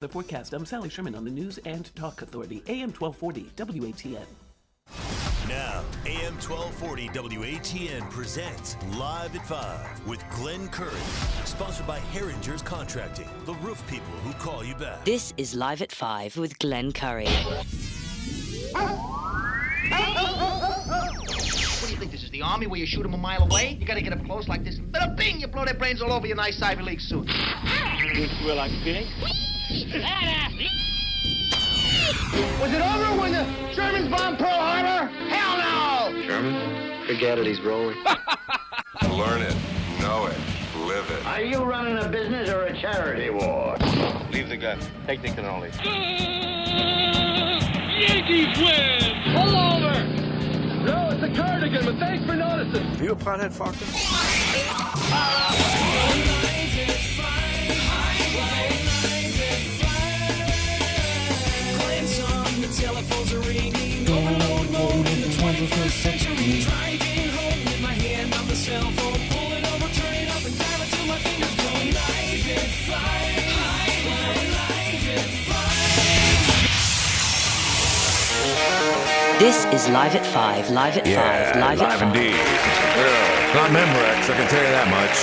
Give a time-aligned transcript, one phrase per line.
[0.00, 0.54] The forecast.
[0.54, 4.24] I'm Sally Sherman on the News and Talk Authority, AM 1240 WATN.
[5.46, 10.98] Now, AM 1240 WATN presents Live at 5 with Glenn Curry.
[11.44, 15.04] Sponsored by Herringer's Contracting, the roof people who call you back.
[15.04, 17.26] This is Live at 5 with Glenn Curry.
[17.26, 17.66] What
[21.82, 23.76] do you think this is the army where you shoot them a mile away?
[23.78, 24.78] You gotta get up close like this.
[24.78, 25.40] Bada bing!
[25.40, 27.28] You blow their brains all over your nice Ivy League suit.
[28.00, 29.06] Think you like pig?
[32.60, 35.06] Was it over when the Germans bombed Pearl Harbor?
[35.28, 36.22] Hell no!
[36.26, 37.06] German?
[37.06, 37.96] Forget it, he's rolling.
[39.02, 39.54] Learn it,
[40.00, 40.36] know it,
[40.76, 41.24] live it.
[41.24, 43.76] Are you running a business or a charity war?
[44.32, 44.80] Leave the gun.
[45.06, 45.70] Take the cannoli.
[45.78, 45.86] Uh,
[47.96, 49.14] Yankees win!
[49.34, 50.04] Pull over!
[50.84, 52.84] No, it's a cardigan, but thanks for noticing.
[53.00, 53.86] Are you a pothead, Focker?
[62.72, 64.08] telephones are ringing.
[64.08, 66.62] Overload mode in the 21st century.
[66.62, 69.18] Driving home with my hand on the cell phone.
[69.30, 71.90] Pulling over, turning up and down until my fingers going.
[71.90, 73.42] Live at five.
[74.54, 75.80] Live at five.
[79.40, 82.02] This is Live at 5, Live at 5, Live at 5.
[82.02, 82.34] indeed.
[82.36, 83.54] Yeah.
[83.54, 85.16] Not Memorex, I can tell you that much.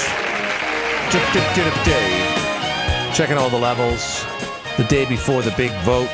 [1.14, 3.14] Dip, dip, dip, dip, Dave.
[3.16, 4.26] Checking all the levels.
[4.78, 6.10] The day before the big vote.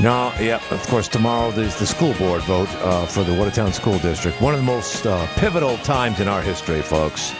[0.00, 3.98] No, yeah, of course, tomorrow there's the school board vote uh, for the Watertown School
[3.98, 4.40] District.
[4.40, 7.34] One of the most uh, pivotal times in our history, folks.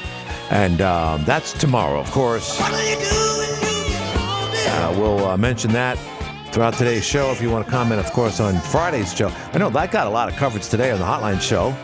[0.50, 2.59] And um, that's tomorrow, of course.
[4.70, 5.98] Uh, we'll uh, mention that
[6.53, 7.31] throughout today's show.
[7.31, 9.28] If you want to comment, of course, on Friday's show.
[9.53, 11.77] I know that got a lot of coverage today on the Hotline Show.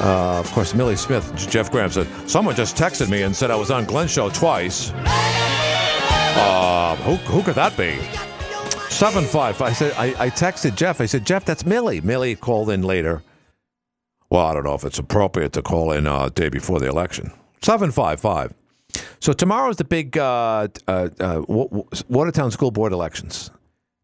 [0.00, 3.56] Uh, of course, Millie Smith, Jeff Graham said, Someone just texted me and said I
[3.56, 4.90] was on Glenn's show twice.
[6.34, 7.98] Uh, who, who could that be?
[9.02, 9.60] Seven five.
[9.60, 11.00] I said I, I texted Jeff.
[11.00, 12.00] I said, Jeff, that's Millie.
[12.00, 13.20] Millie called in later.
[14.30, 17.32] Well, I don't know if it's appropriate to call in uh, day before the election.
[17.62, 18.54] Seven five five.
[19.18, 23.50] So tomorrow's the big uh, uh, uh, Wa- Wa- Watertown School Board elections,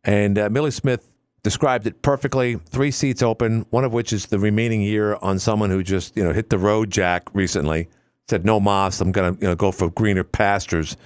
[0.02, 1.08] and uh, Millie Smith
[1.44, 2.56] described it perfectly.
[2.56, 6.24] Three seats open, one of which is the remaining year on someone who just you
[6.24, 7.88] know hit the road jack recently.
[8.28, 9.00] Said no mas.
[9.00, 10.96] I'm gonna you know go for greener pastures.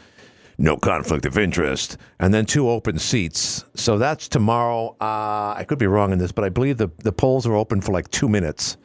[0.63, 3.65] No conflict of interest, and then two open seats.
[3.75, 4.95] So that's tomorrow.
[5.01, 7.81] Uh, I could be wrong in this, but I believe the the polls are open
[7.81, 8.77] for like two minutes.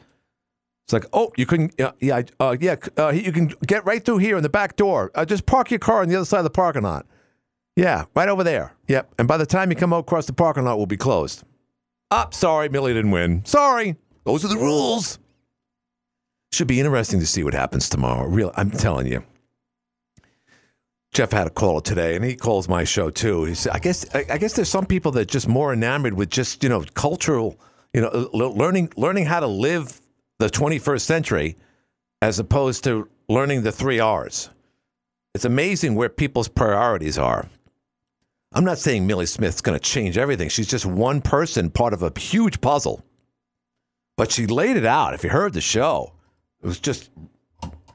[0.88, 4.18] It's like, oh, you can, yeah, yeah, uh, yeah, uh, you can get right through
[4.20, 5.12] here in the back door.
[5.14, 7.06] Uh, just park your car on the other side of the parking lot.
[7.76, 8.74] Yeah, right over there.
[8.88, 9.14] Yep.
[9.20, 11.44] And by the time you come out across the parking lot, we'll be closed.
[12.10, 13.46] Up, sorry, Millie didn't win.
[13.46, 15.20] Sorry, those are the rules.
[16.54, 18.26] Should be interesting to see what happens tomorrow.
[18.26, 19.24] Real, I'm telling you.
[21.18, 23.44] Jeff had a caller today, and he calls my show too.
[23.46, 26.14] He said, "I guess, I, I guess there's some people that are just more enamored
[26.14, 27.60] with just you know cultural,
[27.92, 30.00] you know, uh, learning learning how to live
[30.38, 31.58] the 21st century,
[32.22, 34.52] as opposed to learning the three R's.
[35.34, 37.50] It's amazing where people's priorities are.
[38.54, 40.50] I'm not saying Millie Smith's going to change everything.
[40.50, 43.04] She's just one person, part of a huge puzzle.
[44.18, 45.16] But she laid it out.
[45.16, 46.14] If you heard the show,
[46.62, 47.10] it was just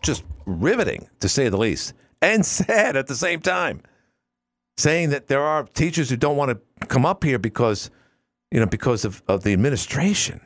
[0.02, 3.82] just riveting to say the least, and sad at the same time.
[4.78, 7.90] Saying that there are teachers who don't want to come up here because,
[8.50, 10.40] you know, because of, of the administration.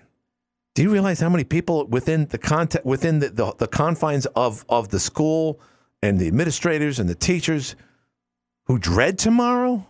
[0.74, 4.64] Do you realize how many people within the content within the, the, the confines of,
[4.68, 5.60] of the school
[6.02, 7.76] and the administrators and the teachers
[8.64, 9.86] who dread tomorrow?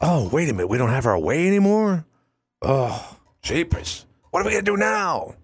[0.00, 2.04] Oh, wait a minute, we don't have our way anymore?
[2.62, 4.06] Oh, jeepers.
[4.30, 5.34] What are we gonna do now?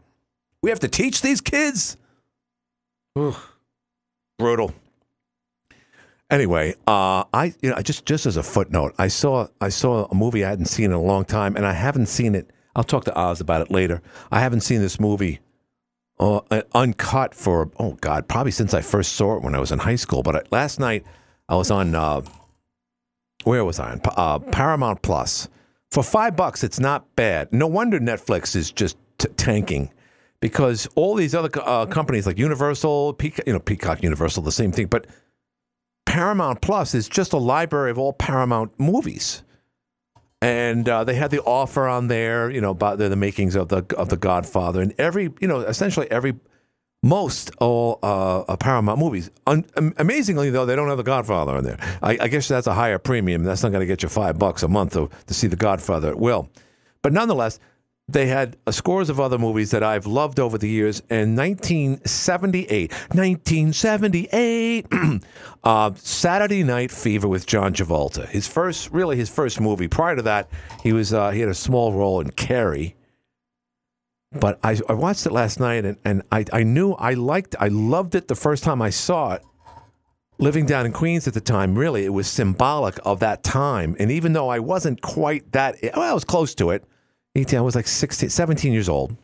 [0.63, 1.97] We have to teach these kids?
[3.17, 3.35] Ugh.
[4.39, 4.73] Brutal.
[6.31, 10.15] Anyway, uh, I you know just just as a footnote, I saw I saw a
[10.15, 12.51] movie I hadn't seen in a long time, and I haven't seen it.
[12.75, 14.03] I'll talk to Oz about it later.
[14.33, 15.41] I haven't seen this movie
[16.19, 19.71] uh, uh, uncut for oh god, probably since I first saw it when I was
[19.71, 20.25] in high school.
[20.25, 21.05] But I, last night
[21.49, 22.23] I was on uh,
[23.45, 25.49] where was I on uh, Paramount Plus
[25.93, 26.65] for five bucks.
[26.65, 27.53] It's not bad.
[27.53, 29.93] No wonder Netflix is just t- tanking
[30.41, 34.73] because all these other uh, companies like Universal, Peacock, you know, Peacock, Universal, the same
[34.73, 35.07] thing, but
[36.07, 39.43] Paramount Plus is just a library of all Paramount movies.
[40.41, 43.69] And uh, they had the offer on there, you know, about the, the makings of
[43.69, 46.35] the of the Godfather, and every, you know, essentially every,
[47.03, 49.31] most all uh, Paramount movies.
[49.47, 49.65] Un-
[49.97, 51.79] amazingly, though, they don't have the Godfather on there.
[52.03, 53.45] I, I guess that's a higher premium.
[53.45, 56.09] That's not going to get you five bucks a month to, to see the Godfather
[56.11, 56.49] at will.
[57.03, 57.59] But nonetheless,
[58.09, 61.01] they had uh, scores of other movies that I've loved over the years.
[61.11, 64.87] In 1978, 1978,
[65.65, 68.29] uh, Saturday Night Fever with John Travolta.
[68.29, 69.89] His first, really his first movie.
[69.89, 70.49] Prior to that,
[70.85, 72.95] he was uh, he had a small role in Carrie.
[74.33, 77.69] But I, I watched it last night and, and I, I knew I liked I
[77.69, 79.43] loved it the first time I saw it.
[80.39, 83.97] Living down in Queens at the time, really, it was symbolic of that time.
[83.99, 86.85] And even though I wasn't quite that, well, I was close to it.
[87.37, 89.17] 18, I was like 16, 17 years old.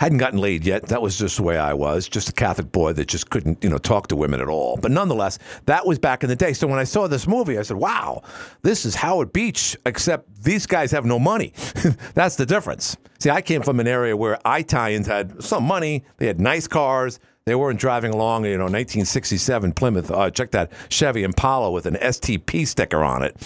[0.00, 0.86] Hadn't gotten laid yet.
[0.86, 3.70] That was just the way I was, just a Catholic boy that just couldn't, you
[3.70, 4.76] know, talk to women at all.
[4.76, 6.52] But nonetheless, that was back in the day.
[6.52, 8.22] So when I saw this movie, I said, wow,
[8.62, 11.52] this is Howard Beach, except these guys have no money.
[12.14, 12.96] That's the difference.
[13.20, 17.20] See, I came from an area where Italians had some money, they had nice cars.
[17.46, 20.10] They weren't driving along, you know, 1967 Plymouth.
[20.10, 23.36] Uh, check that Chevy Impala with an STP sticker on it.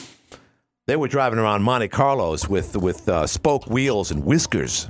[0.88, 4.88] They were driving around Monte Carlos with with uh, spoke wheels and whiskers.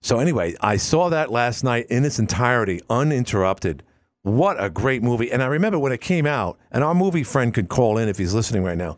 [0.00, 3.82] So anyway, I saw that last night in its entirety, uninterrupted.
[4.22, 5.30] What a great movie!
[5.30, 8.16] And I remember when it came out, and our movie friend could call in if
[8.16, 8.96] he's listening right now.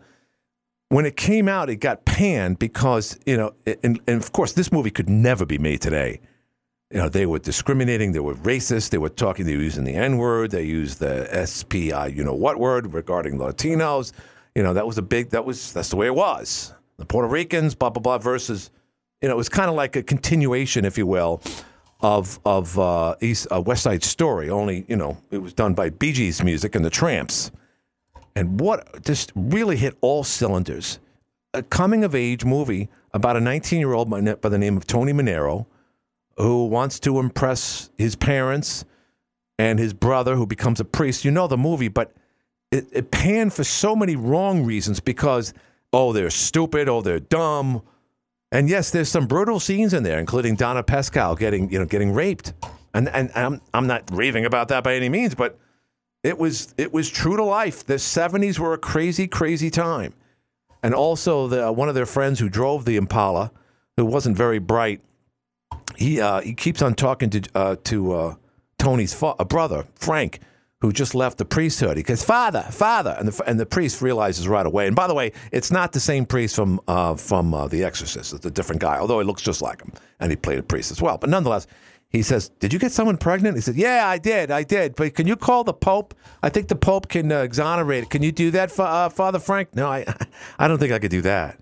[0.91, 3.53] When it came out, it got panned because you know,
[3.83, 6.21] and, and of course, this movie could never be made today
[6.93, 9.95] you know, they were discriminating, they were racist, they were talking, they were using the
[9.95, 14.13] N word, they used the SPI, you know what word regarding Latinos.
[14.61, 16.75] You know, that was a big, that was, that's the way it was.
[16.99, 18.71] The Puerto Ricans, blah, blah, blah, versus,
[19.23, 21.41] you know, it was kind of like a continuation, if you will,
[22.03, 25.89] of, of uh, East, uh, West Side Story, only, you know, it was done by
[25.89, 27.51] Bee Gees music and the Trammps.
[28.37, 30.99] And what just really hit all cylinders.
[31.55, 34.87] A coming of age movie about a 19 year old by, by the name of
[34.87, 35.65] Tony Manero
[36.37, 38.85] who wants to impress his parents
[39.59, 41.25] and his brother, who becomes a priest.
[41.25, 42.13] You know the movie, but
[42.71, 45.53] it, it panned for so many wrong reasons because,
[45.93, 47.83] oh, they're stupid, oh, they're dumb.
[48.53, 52.13] And yes, there's some brutal scenes in there, including Donna Pescow getting, you know, getting
[52.13, 52.53] raped.
[52.95, 55.59] And, and I'm, I'm not raving about that by any means, but
[56.23, 57.85] it was, it was true to life.
[57.85, 60.15] The 70s were a crazy, crazy time.
[60.83, 63.53] And also, the, one of their friends who drove the Impala,
[63.97, 65.01] who wasn't very bright,
[65.97, 68.35] he uh, he keeps on talking to uh, to uh,
[68.79, 70.41] Tony's fa- brother Frank,
[70.81, 71.97] who just left the priesthood.
[71.97, 74.87] He goes, "Father, father," and the and the priest realizes right away.
[74.87, 78.33] And by the way, it's not the same priest from uh, from uh, The Exorcist.
[78.33, 80.91] It's a different guy, although he looks just like him, and he played a priest
[80.91, 81.19] as well.
[81.19, 81.67] But nonetheless.
[82.13, 84.51] He says, "Did you get someone pregnant?" He said, "Yeah, I did.
[84.51, 84.97] I did.
[84.97, 86.13] But can you call the Pope?
[86.43, 88.11] I think the Pope can uh, exonerate it.
[88.11, 90.05] Can you do that, for, Father Frank?" No, I,
[90.59, 91.61] I don't think I could do that.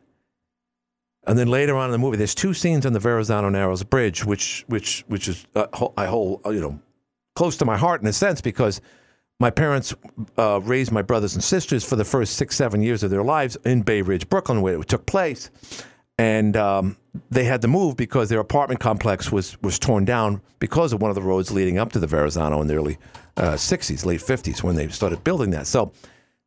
[1.27, 4.25] And then later on in the movie, there's two scenes on the Verrazano Narrows Bridge,
[4.25, 5.67] which which which is uh,
[5.99, 6.81] I hold uh, you know
[7.37, 8.81] close to my heart in a sense because
[9.41, 9.95] my parents
[10.37, 13.57] uh, raised my brothers and sisters for the first six seven years of their lives
[13.65, 15.51] in Bay Ridge, Brooklyn, where it took place,
[16.19, 16.97] and um,
[17.31, 21.11] they had to move because their apartment complex was was torn down because of one
[21.11, 22.99] of the roads leading up to the Verrazano in the early
[23.37, 25.67] uh, '60s, late '50s when they started building that.
[25.67, 25.93] So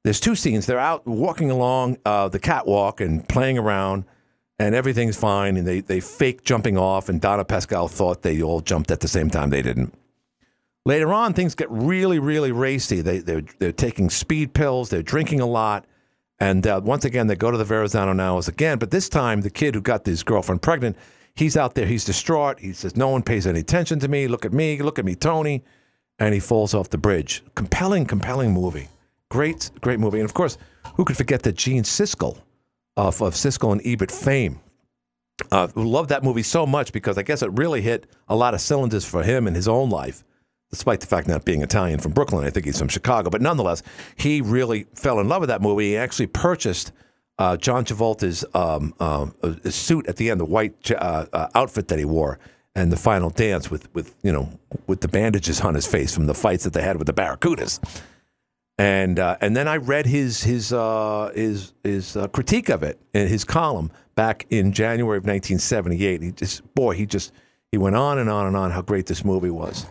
[0.03, 0.65] there's two scenes.
[0.65, 4.05] They're out walking along uh, the catwalk and playing around
[4.61, 5.57] and everything's fine.
[5.57, 9.07] And they, they fake jumping off, and Donna Pescow thought they all jumped at the
[9.07, 9.49] same time.
[9.49, 9.93] They didn't.
[10.85, 13.01] Later on, things get really, really racy.
[13.01, 15.85] They, they're, they're taking speed pills, they're drinking a lot.
[16.39, 18.79] And uh, once again, they go to the Verrazano Narrows again.
[18.79, 20.97] But this time, the kid who got his girlfriend pregnant,
[21.35, 22.59] he's out there, he's distraught.
[22.59, 24.27] He says, No one pays any attention to me.
[24.27, 25.63] Look at me, look at me, Tony.
[26.17, 27.43] And he falls off the bridge.
[27.53, 28.87] Compelling, compelling movie.
[29.29, 30.19] Great, great movie.
[30.19, 30.57] And of course,
[30.95, 32.39] who could forget that Gene Siskel
[32.97, 34.59] of, of Siskel and Ebert fame.
[35.51, 38.61] Uh, loved that movie so much because I guess it really hit a lot of
[38.61, 40.23] cylinders for him in his own life,
[40.71, 42.45] despite the fact not being Italian from Brooklyn.
[42.45, 43.29] I think he's from Chicago.
[43.29, 43.83] But nonetheless,
[44.15, 45.89] he really fell in love with that movie.
[45.89, 46.91] He actually purchased
[47.37, 49.27] uh, John Travolta's um, uh,
[49.69, 52.39] suit at the end, the white uh, uh, outfit that he wore,
[52.75, 54.49] and the final dance with, with, you know,
[54.87, 57.79] with the bandages on his face from the fights that they had with the Barracudas
[58.77, 63.27] and uh, and then I read his his uh, his his critique of it in
[63.27, 66.21] his column back in January of 1978.
[66.21, 67.31] He just boy, he just
[67.71, 69.85] he went on and on and on how great this movie was.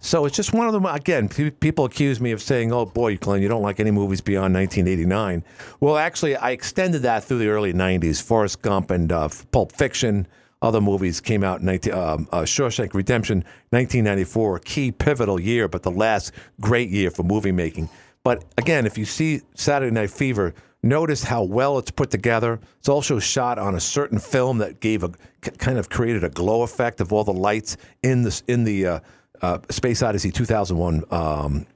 [0.00, 0.86] So it's just one of them.
[0.86, 4.54] Again, people accuse me of saying, "Oh boy, Glenn, you don't like any movies beyond
[4.54, 5.42] 1989."
[5.80, 8.22] Well, actually, I extended that through the early 90s.
[8.22, 10.26] Forrest Gump and uh, Pulp Fiction.
[10.60, 13.38] Other movies came out in 19, um, uh, Shawshank Redemption,
[13.70, 17.88] 1994, a key pivotal year, but the last great year for movie making.
[18.24, 22.58] But again, if you see Saturday Night Fever, notice how well it's put together.
[22.80, 25.10] It's also shot on a certain film that gave a
[25.58, 29.00] kind of created a glow effect of all the lights in this in the uh,
[29.42, 31.66] uh, Space Odyssey 2001 um,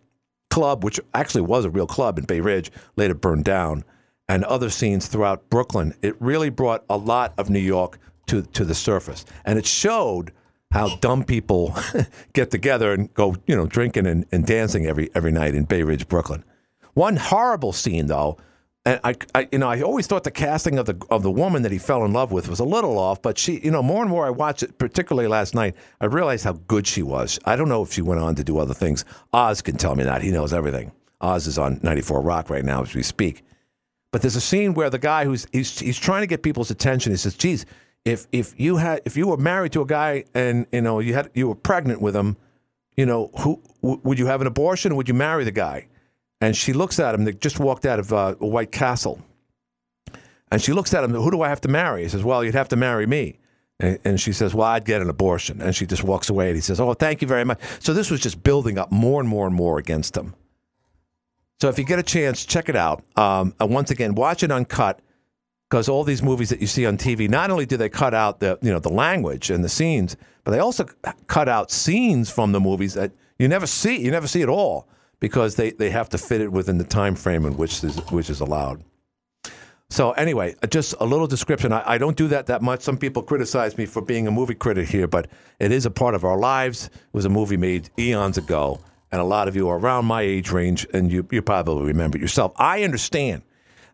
[0.51, 3.85] club, which actually was a real club in Bay Ridge, later burned down,
[4.29, 5.95] and other scenes throughout Brooklyn.
[6.03, 10.33] It really brought a lot of New York to to the surface, and it showed
[10.71, 11.77] how dumb people
[12.33, 15.83] get together and go, you know, drinking and, and dancing every every night in Bay
[15.83, 16.45] Ridge, Brooklyn.
[16.95, 18.39] One horrible scene though,
[18.85, 21.63] and I, I, you know, I always thought the casting of the of the woman
[21.63, 24.03] that he fell in love with was a little off, but she, you know, more
[24.03, 27.39] and more I watch it, particularly last night, I realized how good she was.
[27.45, 29.05] I don't know if she went on to do other things.
[29.33, 30.91] Oz can tell me that he knows everything.
[31.21, 33.45] Oz is on 94 Rock right now as we speak.
[34.11, 37.13] But there's a scene where the guy who's he's, he's trying to get people's attention.
[37.13, 37.65] He says, "Geez,
[38.05, 41.15] if if you had if you were married to a guy and you know you
[41.15, 42.37] had you were pregnant with him,
[42.97, 45.87] you know, who w- would you have an abortion or would you marry the guy?"
[46.43, 47.23] And she looks at him.
[47.25, 49.21] They just walked out of uh, White Castle,
[50.51, 51.13] and she looks at him.
[51.13, 52.03] Who do I have to marry?
[52.03, 53.39] He says, "Well, you'd have to marry me."
[53.79, 56.49] And, and she says, "Well, I'd get an abortion." And she just walks away.
[56.49, 59.21] And he says, "Oh, thank you very much." So this was just building up more
[59.21, 60.35] and more and more against him.
[61.61, 63.05] So if you get a chance, check it out.
[63.15, 64.99] Um, and once again, watch it uncut
[65.71, 68.41] because all these movies that you see on TV, not only do they cut out
[68.41, 70.87] the you know the language and the scenes, but they also
[71.29, 73.97] cut out scenes from the movies that you never see.
[73.97, 74.89] You never see at all
[75.23, 78.29] because they, they have to fit it within the time frame in which is, which
[78.29, 78.83] is allowed.
[79.89, 81.73] So anyway, just a little description.
[81.73, 82.81] I, I don't do that that much.
[82.81, 85.29] Some people criticize me for being a movie critic here, but
[85.61, 86.87] it is a part of our lives.
[86.87, 88.81] It was a movie made eons ago,
[89.13, 92.19] and a lot of you are around my age range, and you, you probably remember
[92.19, 92.53] it yourself.
[92.57, 93.43] I understand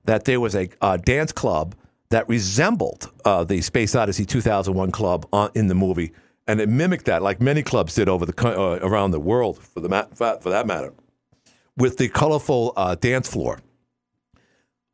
[0.06, 1.74] that there was a uh, dance club
[2.08, 6.12] that resembled uh, the Space Odyssey 2001 club on, in the movie,
[6.46, 9.80] and it mimicked that, like many clubs did over the uh, around the world, for
[9.80, 10.08] the
[10.40, 10.94] for that matter,
[11.78, 13.60] with the colorful uh, dance floor.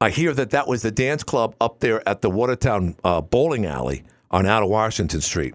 [0.00, 3.64] I hear that that was the dance club up there at the Watertown uh, bowling
[3.64, 5.54] alley on Outer Washington Street.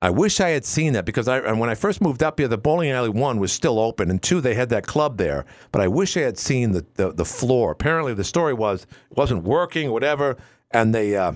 [0.00, 2.46] I wish I had seen that because I and when I first moved up here,
[2.46, 5.44] the bowling alley one was still open, and two they had that club there.
[5.72, 7.72] But I wish I had seen the the, the floor.
[7.72, 10.36] Apparently, the story was it wasn't working, or whatever,
[10.70, 11.16] and they.
[11.16, 11.32] Uh,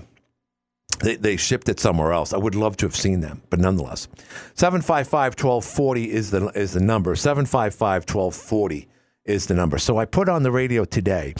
[0.99, 2.33] they, they shipped it somewhere else.
[2.33, 4.07] I would love to have seen them, but nonetheless.
[4.53, 7.15] 755 1240 is the, is the number.
[7.15, 8.87] 755 1240
[9.25, 9.77] is the number.
[9.77, 11.33] So I put on the radio today,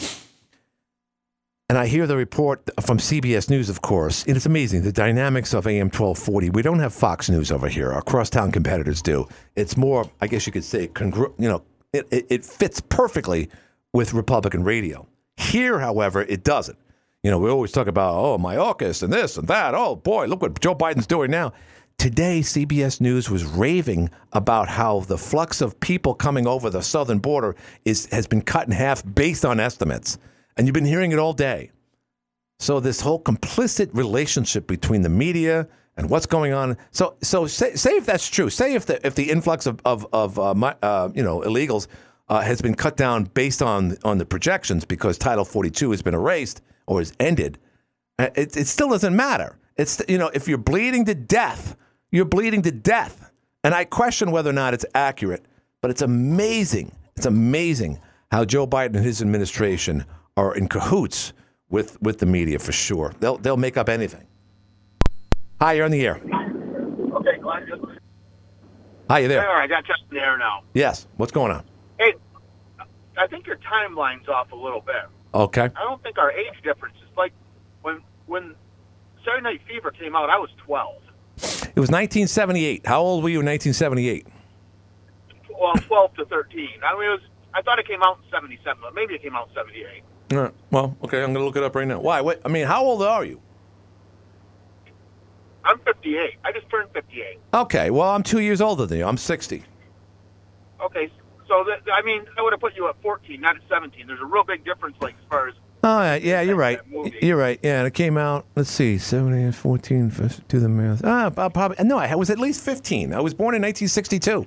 [1.68, 4.24] and I hear the report from CBS News, of course.
[4.24, 6.50] And it's amazing the dynamics of AM 1240.
[6.50, 7.92] We don't have Fox News over here.
[7.92, 9.26] Our crosstown competitors do.
[9.56, 11.62] It's more, I guess you could say, congru- you know,
[11.92, 13.48] it, it, it fits perfectly
[13.92, 15.06] with Republican radio.
[15.36, 16.78] Here, however, it doesn't.
[17.22, 19.74] You know, we always talk about, oh, Mayorkas and this and that.
[19.74, 21.54] Oh, boy, look what Joe Biden's doing now.
[21.98, 27.18] Today, CBS News was raving about how the flux of people coming over the southern
[27.18, 30.18] border is has been cut in half based on estimates.
[30.56, 31.70] And you've been hearing it all day.
[32.58, 36.76] So this whole complicit relationship between the media and what's going on.
[36.90, 38.50] So so say, say if that's true.
[38.50, 41.86] Say if the if the influx of of, of uh, my, uh, you know illegals
[42.28, 46.14] uh, has been cut down based on on the projections because Title 42 has been
[46.14, 47.58] erased or is ended.
[48.18, 49.58] uh, It, it still doesn't matter.
[49.76, 51.76] It's you know if you're bleeding to death,
[52.14, 53.28] you're bleeding to death.
[53.64, 55.44] And I question whether or not it's accurate,
[55.80, 56.92] but it's amazing.
[57.16, 57.98] It's amazing
[58.30, 60.04] how Joe Biden and his administration
[60.36, 61.32] are in cahoots
[61.70, 63.12] with with the media for sure.
[63.18, 64.26] They'll they'll make up anything.
[65.60, 66.16] Hi, you're on the air.
[66.16, 67.66] Okay, Glenn.
[69.10, 69.46] Hi, you there?
[69.46, 70.62] All right, I got you on the now.
[70.72, 71.06] Yes.
[71.16, 71.64] What's going on?
[71.98, 72.14] Hey,
[73.18, 75.04] I think your timeline's off a little bit.
[75.34, 75.68] Okay.
[75.76, 77.32] I don't think our age difference is like
[77.82, 78.54] when when
[79.24, 80.30] Saturday Night Fever came out.
[80.30, 81.03] I was twelve.
[81.76, 82.86] It was 1978.
[82.86, 84.26] How old were you in 1978?
[85.60, 86.68] Well, twelve to thirteen.
[86.84, 87.20] I mean, it was.
[87.54, 90.02] I thought it came out in seventy-seven, but maybe it came out in seventy-eight.
[90.32, 90.54] All right.
[90.70, 91.18] Well, okay.
[91.22, 92.00] I'm going to look it up right now.
[92.00, 92.20] Why?
[92.20, 92.40] What?
[92.44, 93.40] I mean, how old are you?
[95.64, 96.34] I'm fifty-eight.
[96.44, 97.38] I just turned fifty-eight.
[97.54, 97.90] Okay.
[97.90, 99.06] Well, I'm two years older than you.
[99.06, 99.62] I'm 60.
[100.82, 101.10] Okay,
[101.48, 104.06] so that I mean, I would have put you at fourteen, not at seventeen.
[104.06, 105.54] There's a real big difference, like as far as
[105.86, 106.80] Oh, yeah, yeah, you're right.
[107.20, 107.60] You're right.
[107.62, 111.02] Yeah, and it came out, let's see, 70, 14, 15, do the math.
[111.04, 113.12] Ah, I probably, no, I was at least 15.
[113.12, 114.46] I was born in 1962.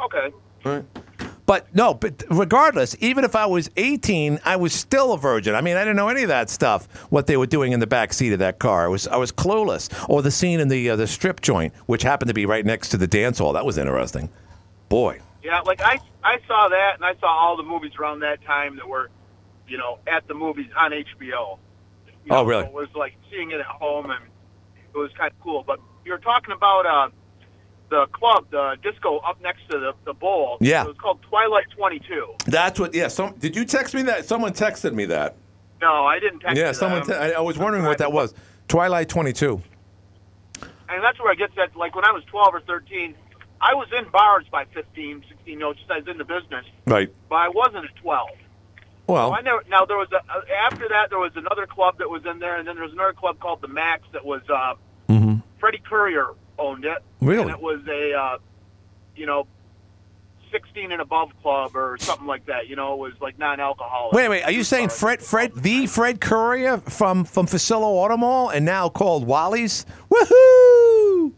[0.00, 0.32] okay.
[0.64, 0.84] Right.
[1.44, 5.54] But no, but regardless, even if I was 18, I was still a virgin.
[5.54, 6.88] I mean, I didn't know any of that stuff.
[7.10, 9.30] What they were doing in the back seat of that car, I was I was
[9.30, 9.88] clueless.
[10.08, 12.88] Or the scene in the uh, the strip joint, which happened to be right next
[12.88, 13.52] to the dance hall.
[13.52, 14.28] That was interesting.
[14.88, 18.42] Boy, Yeah, like I I saw that, and I saw all the movies around that
[18.42, 19.10] time that were,
[19.68, 21.58] you know, at the movies on HBO.
[22.24, 22.62] You Oh, know, really?
[22.64, 24.24] so It was like seeing it at home, and
[24.94, 25.62] it was kind of cool.
[25.66, 27.08] But you're talking about uh,
[27.88, 30.58] the club, the disco up next to the the bowl.
[30.60, 30.82] Yeah.
[30.84, 32.34] it was called Twilight Twenty Two.
[32.46, 32.94] that's what.
[32.94, 33.08] Yeah.
[33.08, 34.24] Some did you text me that?
[34.24, 35.36] Someone texted me that.
[35.80, 36.56] No, I didn't text.
[36.56, 37.04] Yeah, someone.
[37.06, 38.34] Te- I, I was wondering what that was.
[38.66, 39.62] Twilight 22.
[40.88, 41.76] and that's where I get that.
[41.76, 43.14] Like when I was 12 or 13,
[43.60, 45.36] I was in bars by 15, 16.
[45.46, 47.12] You know, just I was in the business, Right.
[47.28, 48.28] but I wasn't at 12.
[49.06, 49.62] Well, I never.
[49.68, 52.56] Now there was a uh, after that there was another club that was in there,
[52.56, 54.74] and then there was another club called the Max that was uh,
[55.08, 55.42] Mhm.
[55.60, 56.98] Freddie Courier owned it.
[57.20, 57.42] Really?
[57.42, 58.38] And it was a uh,
[59.14, 59.46] you know.
[60.52, 62.68] 16 and above club or something like that.
[62.68, 64.12] You know, it was like non-alcoholic.
[64.14, 64.42] Wait, wait.
[64.44, 68.88] Are you saying Fred, Fred, the Fred Courier from from Fuccillo Auto Mall, and now
[68.88, 69.84] called Wally's?
[70.08, 71.32] Woohoo!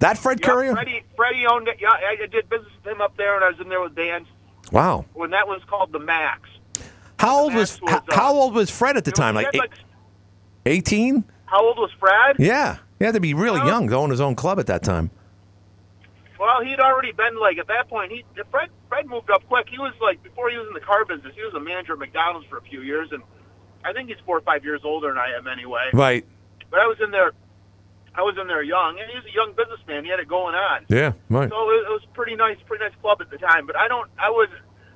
[0.00, 0.72] That Fred Yeah, Courier?
[0.72, 1.76] Freddie, Freddie owned it.
[1.80, 3.94] Yeah, I I did business with him up there, and I was in there with
[3.94, 4.26] Dan
[4.72, 5.04] Wow.
[5.12, 6.48] when that was called the Max.
[7.24, 9.34] How old was, was, how, uh, how old was Fred at the time?
[9.34, 9.72] Like had, like,
[10.66, 11.24] eighteen?
[11.46, 12.36] how old was Fred?
[12.38, 15.10] Yeah, he had to be really young to own his own club at that time.
[16.38, 18.12] Well, he'd already been like at that point.
[18.12, 19.68] He Fred Fred moved up quick.
[19.70, 21.32] He was like before he was in the car business.
[21.34, 23.22] He was a manager at McDonald's for a few years, and
[23.84, 25.90] I think he's four or five years older than I am anyway.
[25.92, 26.26] Right.
[26.70, 27.32] But I was in there.
[28.16, 30.04] I was in there young, and he was a young businessman.
[30.04, 30.86] He had it going on.
[30.88, 31.12] Yeah.
[31.30, 31.48] Right.
[31.48, 33.66] So it, it was pretty nice, pretty nice club at the time.
[33.66, 34.48] But I don't, I was,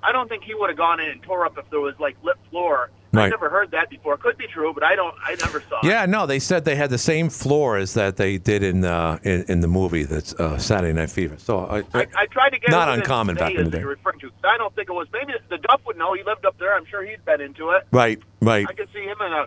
[0.03, 2.17] I don't think he would have gone in and tore up if there was like
[2.23, 2.91] lip floor.
[3.15, 3.31] I Right.
[3.31, 4.19] never heard that before.
[4.19, 5.79] Could be true, but I don't, I never saw.
[5.81, 5.85] it.
[5.87, 9.19] Yeah, no, they said they had the same floor as that they did in uh,
[9.23, 11.37] in, in the movie that's uh, Saturday Night Fever.
[11.39, 13.79] So I, I, I tried to get Not uncommon back in the day.
[13.81, 14.31] You're referring to.
[14.45, 15.09] I don't think it was.
[15.13, 16.13] Maybe the Duff would know.
[16.13, 16.75] He lived up there.
[16.77, 17.85] I'm sure he'd been into it.
[17.93, 18.67] right, right.
[18.69, 19.47] I could see him in a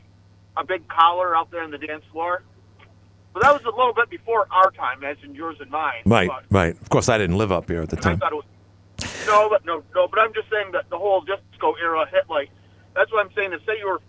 [0.58, 2.42] a big collar out there on the dance floor.
[3.34, 6.02] But that was a little bit before our time, as in yours and mine.
[6.06, 6.82] Right, But right.
[6.82, 8.20] Of course, I didn't live up here at the I time.
[9.26, 10.08] Thought it was no, but no, no.
[10.08, 12.50] But I'm just saying that the whole disco era hit like.
[12.96, 13.54] That's what I'm saying.
[13.54, 14.02] Is say you were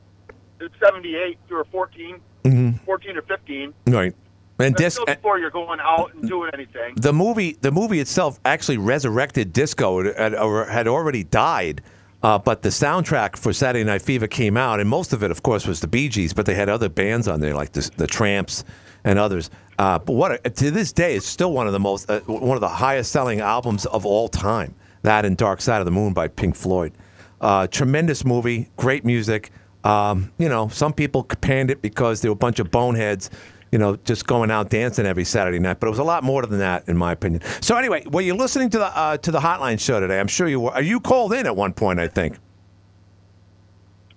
[0.81, 2.81] '78, you were 14, Mhm.
[2.85, 3.75] 14 or 15.
[3.87, 4.14] Right.
[4.59, 6.95] And That's before you're going out and doing anything.
[6.97, 11.83] the movie the movie itself actually resurrected disco it had, or had already died
[12.23, 15.42] uh, but the soundtrack for Saturday Night Fever came out and most of it of
[15.42, 18.07] course was the Bee Gees but they had other bands on there like the, the
[18.07, 18.62] Trammps
[19.02, 19.50] and others
[19.81, 22.57] uh, but what a, to this day it's still one of the most uh, one
[22.57, 24.73] of the highest selling albums of all time
[25.03, 26.93] that and Dark Side of the Moon by Pink Floyd
[27.41, 29.51] uh, tremendous movie great music
[29.85, 33.31] um, you know some people panned it because they were a bunch of boneheads
[33.73, 35.81] you know, just going out dancing every Saturday night.
[35.81, 37.43] But it was a lot more than that, in my opinion.
[37.63, 40.21] So anyway, were you listening to the uh, to the hotline show today?
[40.21, 40.73] I'm sure you were.
[40.73, 41.99] Are you called in at one point?
[41.99, 42.37] I think.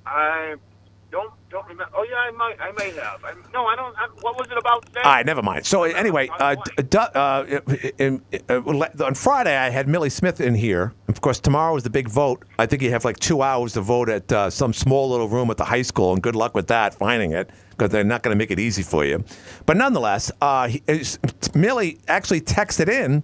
[0.05, 0.55] I
[1.55, 1.91] don't remember.
[1.95, 3.23] Oh yeah, I might I may have.
[3.23, 3.95] I, no, I don't.
[3.97, 5.01] I, what was it about today?
[5.05, 5.65] All right, never mind.
[5.65, 6.55] So anyway, uh,
[6.89, 7.59] d- uh,
[7.97, 10.93] in, uh, on Friday I had Millie Smith in here.
[11.07, 12.43] Of course, tomorrow is the big vote.
[12.59, 15.49] I think you have like two hours to vote at uh, some small little room
[15.49, 18.33] at the high school, and good luck with that finding it because they're not going
[18.33, 19.23] to make it easy for you.
[19.65, 20.83] But nonetheless, uh, he,
[21.53, 23.23] Millie actually texted in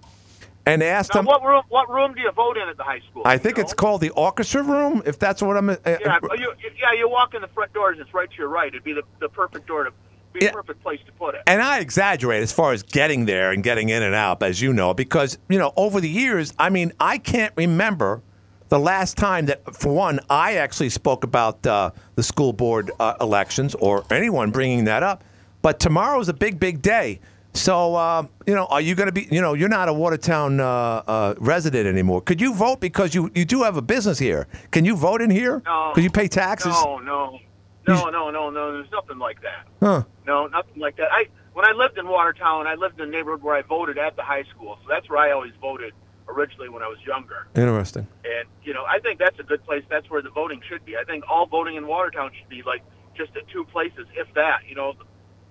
[0.66, 1.26] and asked Now, him.
[1.26, 1.62] what room?
[1.68, 3.22] What room do you vote in at the high school?
[3.24, 5.70] I think it's called the orchestra room, if that's what I'm.
[5.70, 6.92] Uh, Yeah, you, yeah.
[6.96, 7.98] You walk in the front doors.
[8.00, 8.68] It's right to your right.
[8.68, 9.92] It'd be the, the perfect door to
[10.32, 11.42] be the perfect place to put it.
[11.46, 14.72] And I exaggerate as far as getting there and getting in and out, as you
[14.72, 18.22] know, because, you know, over the years, I mean, I can't remember
[18.68, 23.14] the last time that, for one, I actually spoke about uh, the school board uh,
[23.20, 25.22] elections or anyone bringing that up.
[25.60, 27.20] But tomorrow's a big, big day.
[27.54, 30.58] So, uh, you know, are you going to be, you know, you're not a Watertown
[30.58, 30.64] uh,
[31.06, 32.22] uh, resident anymore.
[32.22, 34.48] Could you vote because you, you do have a business here?
[34.70, 35.62] Can you vote in here?
[35.66, 35.92] No.
[35.94, 36.72] Could you pay taxes?
[36.72, 37.38] No, no,
[37.86, 38.72] no, no, no, no.
[38.72, 39.66] There's nothing like that.
[39.80, 40.04] Huh.
[40.26, 41.12] No, nothing like that.
[41.12, 44.16] I when I lived in Watertown, I lived in a neighborhood where I voted at
[44.16, 45.92] the high school, so that's where I always voted
[46.28, 47.46] originally when I was younger.
[47.54, 48.06] Interesting.
[48.24, 49.84] And you know, I think that's a good place.
[49.90, 50.96] That's where the voting should be.
[50.96, 52.82] I think all voting in Watertown should be like
[53.14, 54.60] just at two places, if that.
[54.66, 54.94] You know,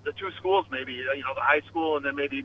[0.04, 1.00] the, two schools maybe.
[1.08, 2.44] uh, You know, the high school and then maybe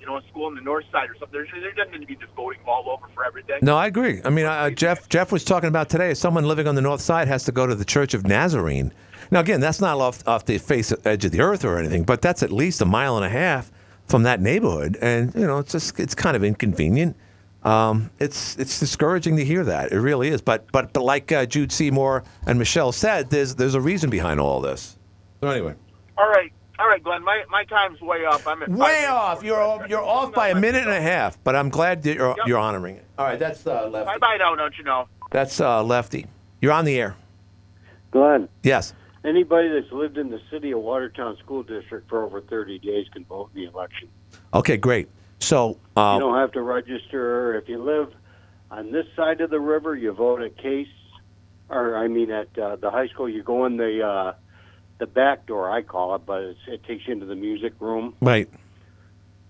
[0.00, 1.32] you know a school on the north side or something.
[1.52, 3.58] There, there doesn't need to be just voting all over for everything.
[3.62, 4.20] No, I agree.
[4.24, 6.14] I mean, uh, Jeff Jeff was talking about today.
[6.14, 8.92] Someone living on the north side has to go to the Church of Nazarene.
[9.30, 12.22] Now, again, that's not off off the face edge of the earth or anything, but
[12.22, 13.72] that's at least a mile and a half
[14.06, 17.16] from that neighborhood, and you know, it's just it's kind of inconvenient.
[17.64, 19.90] Um, it's it's discouraging to hear that.
[19.90, 20.40] It really is.
[20.40, 24.38] But but but like uh, Jude Seymour and Michelle said, there's there's a reason behind
[24.38, 24.96] all this.
[25.40, 25.74] So anyway,
[26.16, 27.24] All right, all right, Glenn.
[27.24, 28.46] My my time's way off.
[28.46, 29.42] I'm at way off.
[29.42, 32.58] You're you're off by a minute and a half, but I'm glad that you're you're
[32.58, 33.04] honoring it.
[33.18, 34.06] All right, that's uh, lefty.
[34.06, 35.08] Bye bye now, don't you know?
[35.30, 36.26] That's uh, lefty.
[36.60, 37.16] You're on the air.
[38.10, 38.94] Glenn, Yes.
[39.24, 43.24] anybody that's lived in the city of Watertown School District for over 30 days can
[43.24, 44.08] vote in the election.
[44.54, 45.08] Okay, great.
[45.40, 47.54] So, uh, you don't have to register.
[47.56, 48.14] If you live
[48.70, 50.86] on this side of the river, you vote at Case,
[51.68, 53.28] or I mean at uh, the high school.
[53.28, 54.32] You go in the uh,
[54.98, 58.14] the back door, I call it, but it's, it takes you into the music room.
[58.20, 58.48] right,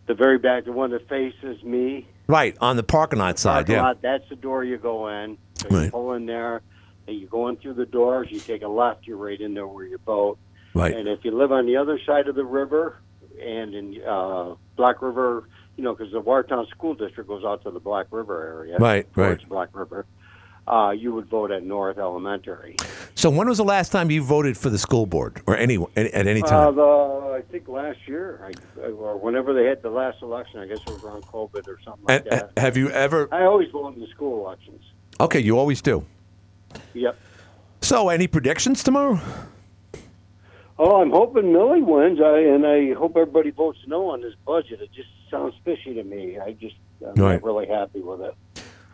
[0.07, 2.07] The very back, the one that faces me.
[2.27, 3.55] right on the parking lot side.
[3.67, 3.83] parking Yeah.
[3.83, 5.39] lot, that's the door you go in.
[5.61, 6.63] So you pull in there,
[7.07, 8.29] and you go in through the doors.
[8.31, 10.39] You take a left, you're right in there where you vote.
[10.75, 10.95] Right.
[10.95, 12.99] And if you live on the other side of the river,
[13.41, 17.71] and in uh, Black River, you know, because the Watertown School District goes out to
[17.71, 19.49] the Black River area, Right, right.
[19.49, 20.05] Black River.
[20.67, 22.77] uh, you would vote at North Elementary.
[23.17, 26.27] So when was the last time you voted for the school board or any at
[26.27, 26.77] any Uh, time?
[26.77, 26.83] the,
[27.39, 30.91] I think last year, I, or whenever they had the last election, I guess it
[30.91, 32.51] was around COVID or something like And- that.
[32.55, 33.27] and have you ever?
[33.33, 34.83] I always vote in the school elections.
[35.19, 36.05] Okay, you always do.
[36.93, 37.17] Yep.
[37.81, 39.19] So any predictions tomorrow?
[40.79, 44.83] Oh, I'm hoping Millie wins, I, and I hope everybody votes no on this budget.
[44.83, 46.39] It just sounds fishy to me.
[46.39, 47.33] I just I'm Right.
[47.35, 48.35] not really happy with it.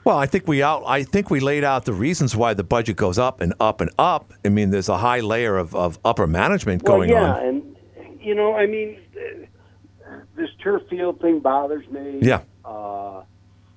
[0.05, 0.83] Well, I think we out.
[0.87, 3.91] I think we laid out the reasons why the budget goes up and up and
[3.99, 4.33] up.
[4.45, 7.47] I mean, there's a high layer of, of upper management well, going yeah, on.
[7.47, 7.77] and
[8.21, 12.19] you know, I mean, uh, this turf field thing bothers me.
[12.21, 12.43] Yeah.
[12.65, 13.23] Uh,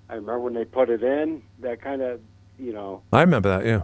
[0.09, 1.43] I remember when they put it in.
[1.59, 2.21] That kind of,
[2.57, 3.65] you know, I remember that.
[3.65, 3.81] Yeah.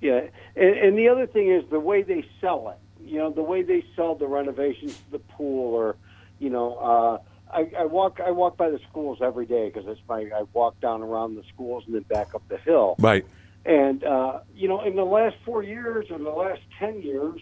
[0.00, 0.22] Yeah,
[0.56, 3.08] and, and the other thing is the way they sell it.
[3.08, 5.96] You know, the way they sell the renovations to the pool, or
[6.40, 7.18] you know, uh,
[7.52, 10.80] I, I walk I walk by the schools every day because it's my I walk
[10.80, 12.96] down around the schools and then back up the hill.
[12.98, 13.24] Right.
[13.64, 17.40] And uh, you know, in the last four years or the last ten years,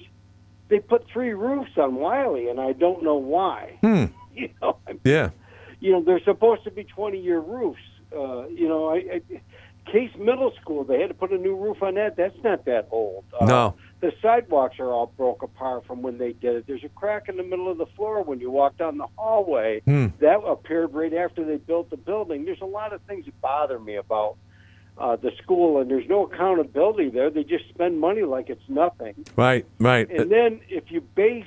[0.69, 3.79] they put three roofs on Wiley, and I don't know why.
[3.81, 4.05] Hmm.
[4.33, 5.31] You know, I Yeah.
[5.81, 7.81] you know, they're supposed to be 20 year roofs.
[8.17, 9.23] Uh, you know, I, I,
[9.93, 12.17] Case Middle School, they had to put a new roof on that.
[12.17, 13.25] That's not that old.
[13.39, 13.75] Uh, No.
[14.01, 16.67] The sidewalks are all broke apart from when they did it.
[16.67, 19.81] There's a crack in the middle of the floor when you walk down the hallway.
[19.81, 20.07] Hmm.
[20.21, 22.47] That appeared right after they built the building.
[22.47, 24.37] There's a lot of things that bother me about
[24.97, 27.29] uh, the school, and there's no accountability there.
[27.31, 29.15] They just spend money like it's nothing.
[29.37, 29.67] Right.
[29.79, 30.11] Right.
[30.11, 31.45] And then if you base,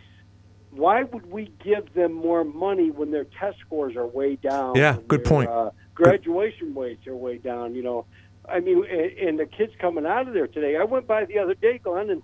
[0.72, 4.76] why would we give them more money when their test scores are way down?
[4.76, 5.50] Yeah, good their, point.
[5.50, 7.76] Uh, graduation rates are way down.
[7.76, 8.06] You know,
[8.48, 10.76] I mean, and, and the kids coming out of there today.
[10.78, 12.22] I went by the other day, Glenn, and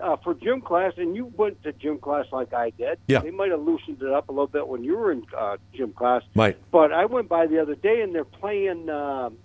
[0.00, 2.98] uh, for gym class, and you went to gym class like I did.
[3.06, 3.20] Yeah.
[3.20, 5.92] They might have loosened it up a little bit when you were in uh, gym
[5.92, 6.22] class.
[6.34, 6.56] Right.
[6.70, 9.36] But I went by the other day, and they're playing um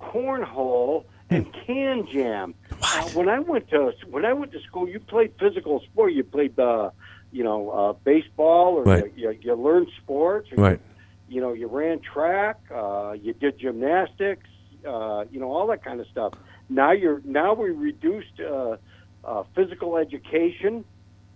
[0.00, 2.54] cornhole and can jam.
[2.82, 6.12] Uh, when I went to when I went to school, you played physical sport.
[6.12, 6.90] You played uh,
[7.32, 9.12] you know uh, baseball, or Right.
[9.16, 10.50] you, you, you learned sports.
[10.52, 10.80] Or Right.
[11.28, 12.60] You, you know, you ran track.
[12.72, 14.46] Uh, you did gymnastics.
[14.86, 16.32] Uh, you know, all that kind of stuff.
[16.68, 18.76] Now you're now we reduced uh,
[19.24, 20.84] uh, physical education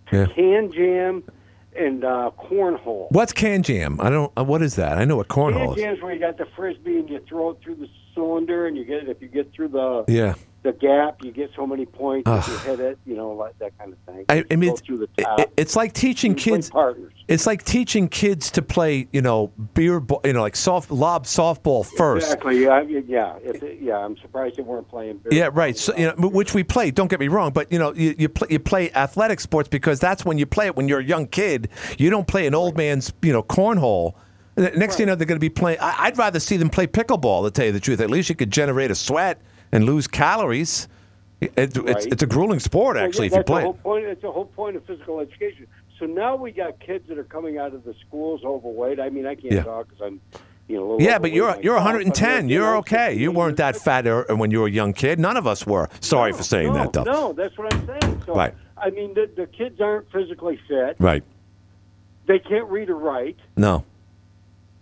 [0.09, 0.25] to Yeah.
[0.27, 1.23] can jam
[1.77, 3.11] and uh, cornhole.
[3.11, 3.99] What's can jam?
[4.01, 4.31] I don't.
[4.37, 4.97] uh, What is that?
[4.97, 6.01] I know what cornhole Can is.
[6.01, 9.03] where you got the frisbee and you throw it through the cylinder, and you get
[9.03, 10.35] it if you get through the Yeah.
[10.63, 13.75] The gap, you get so many points if you hit it, you know, like that
[13.79, 14.25] kind of thing.
[14.29, 14.75] I, I mean,
[15.17, 16.69] it's, it's like teaching You kids.
[16.69, 17.13] partners.
[17.27, 21.85] It's like teaching kids to play, you know, beer, you know, like soft lob softball
[21.85, 22.27] first.
[22.27, 22.63] Exactly.
[22.63, 22.81] Yeah.
[22.81, 23.37] Yeah.
[23.41, 23.97] It, yeah.
[23.97, 25.17] I'm surprised they weren't playing.
[25.17, 25.75] beer Yeah, right.
[25.75, 26.91] So you know, which we play.
[26.91, 29.99] Don't get me wrong, but you know, you you play, you play athletic sports because
[29.99, 31.69] that's when you play it when you're a young kid.
[31.97, 34.13] You don't play an old man's, you know, cornhole.
[34.57, 35.79] Next thing you know, they're going to be playing.
[35.79, 37.45] I, I'd rather see them play pickleball.
[37.45, 39.41] To tell you the truth, at least you could generate a sweat
[39.71, 40.87] and lose calories.
[41.39, 42.05] It, it's, Right.
[42.11, 43.71] it's a grueling sport, Well, actually, yeah, if you play the it.
[43.71, 44.05] whole point.
[44.05, 45.65] It's the whole point of physical education.
[45.99, 48.99] So now we got kids that are coming out of the schools overweight.
[48.99, 49.63] I mean, I can't Yeah.
[49.63, 50.21] talk because I'm,
[50.67, 52.47] you know, a little Yeah, but you're you're 110.
[52.49, 53.13] you know, You're okay.
[53.15, 55.19] You weren't that fat er- when you were a young kid.
[55.19, 55.89] None of us were.
[55.99, 57.03] Sorry for saying no, that, though.
[57.03, 58.21] No, that's what I'm saying.
[58.25, 58.53] So, Right.
[58.77, 60.95] I mean, the, the kids aren't physically fit.
[60.99, 61.23] Right.
[62.27, 63.37] They can't read or write.
[63.57, 63.83] No.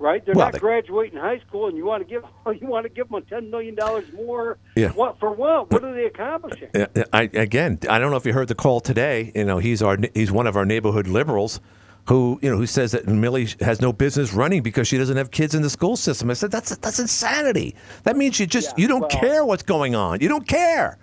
[0.02, 0.26] Right?
[0.26, 2.24] They're Well, not they- graduating high school, and you want to give
[2.62, 4.58] you want to give them ten million dollars more.
[4.76, 4.90] Yeah.
[4.92, 5.32] What for?
[5.32, 5.70] What?
[5.72, 6.70] What are they accomplishing?
[6.74, 9.32] Yeah, I, again, I don't know if you heard the call today.
[9.36, 11.60] You know, he's our he's one of our neighborhood liberals,
[12.08, 15.32] who you know who says that Millie has no business running because she doesn't have
[15.32, 16.30] kids in the school system.
[16.30, 17.76] I said that's that's insanity.
[18.04, 20.22] That means you just you don't well- care what's going on.
[20.22, 20.98] You don't care.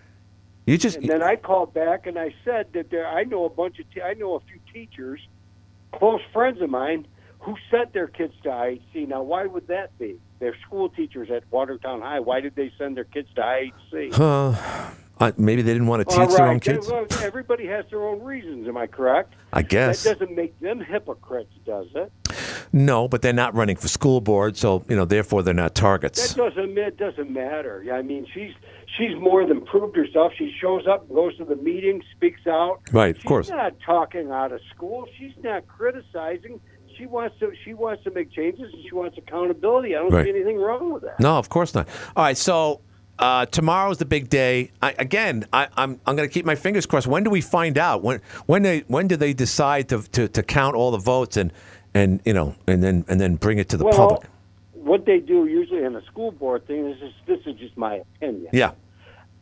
[0.64, 3.50] You just And then I called back and I said that there, I know a
[3.50, 5.20] bunch of te- I know a few teachers,
[5.92, 7.06] close friends of mine,
[7.46, 9.06] who sent their kids to IHC.
[9.06, 10.18] Now, why would that be?
[10.40, 12.18] They're school teachers at Watertown High.
[12.18, 14.18] Why did they send their kids to IHC?
[14.18, 16.90] uh, uh, maybe they didn't want to teach their own kids.
[17.22, 18.66] Everybody has their own reasons.
[18.66, 19.34] Am I correct?
[19.52, 20.02] I guess.
[20.02, 22.12] That doesn't make them hypocrites, does it?
[22.72, 26.34] No, but they're not running for school board, so you know, therefore they're not targets.
[26.34, 27.84] That doesn't it doesn't matter.
[27.92, 28.52] I mean, she's
[28.98, 30.32] she's more than proved herself.
[30.36, 32.80] She shows up, goes to the meeting, speaks out.
[32.92, 33.46] Right, of she's course.
[33.46, 35.06] She's not talking out of school.
[35.16, 36.60] She's not criticizing.
[36.98, 39.94] She wants to she wants to make changes and she wants accountability.
[39.94, 40.24] I don't Right.
[40.24, 41.20] see anything wrong with that.
[41.20, 41.88] No, of course not.
[42.16, 42.80] All right, so
[43.18, 44.70] uh, tomorrow's the big day.
[44.82, 47.06] I, again, I, I'm I'm going to keep my fingers crossed.
[47.06, 48.02] When do we find out?
[48.02, 51.52] When when they when do they decide to, to, to count all the votes and
[51.94, 54.28] and you know and then and then bring it to the well, public?
[54.74, 57.96] what they do usually in a school board thing is just, this is just my
[57.96, 58.48] opinion.
[58.52, 58.72] Yeah,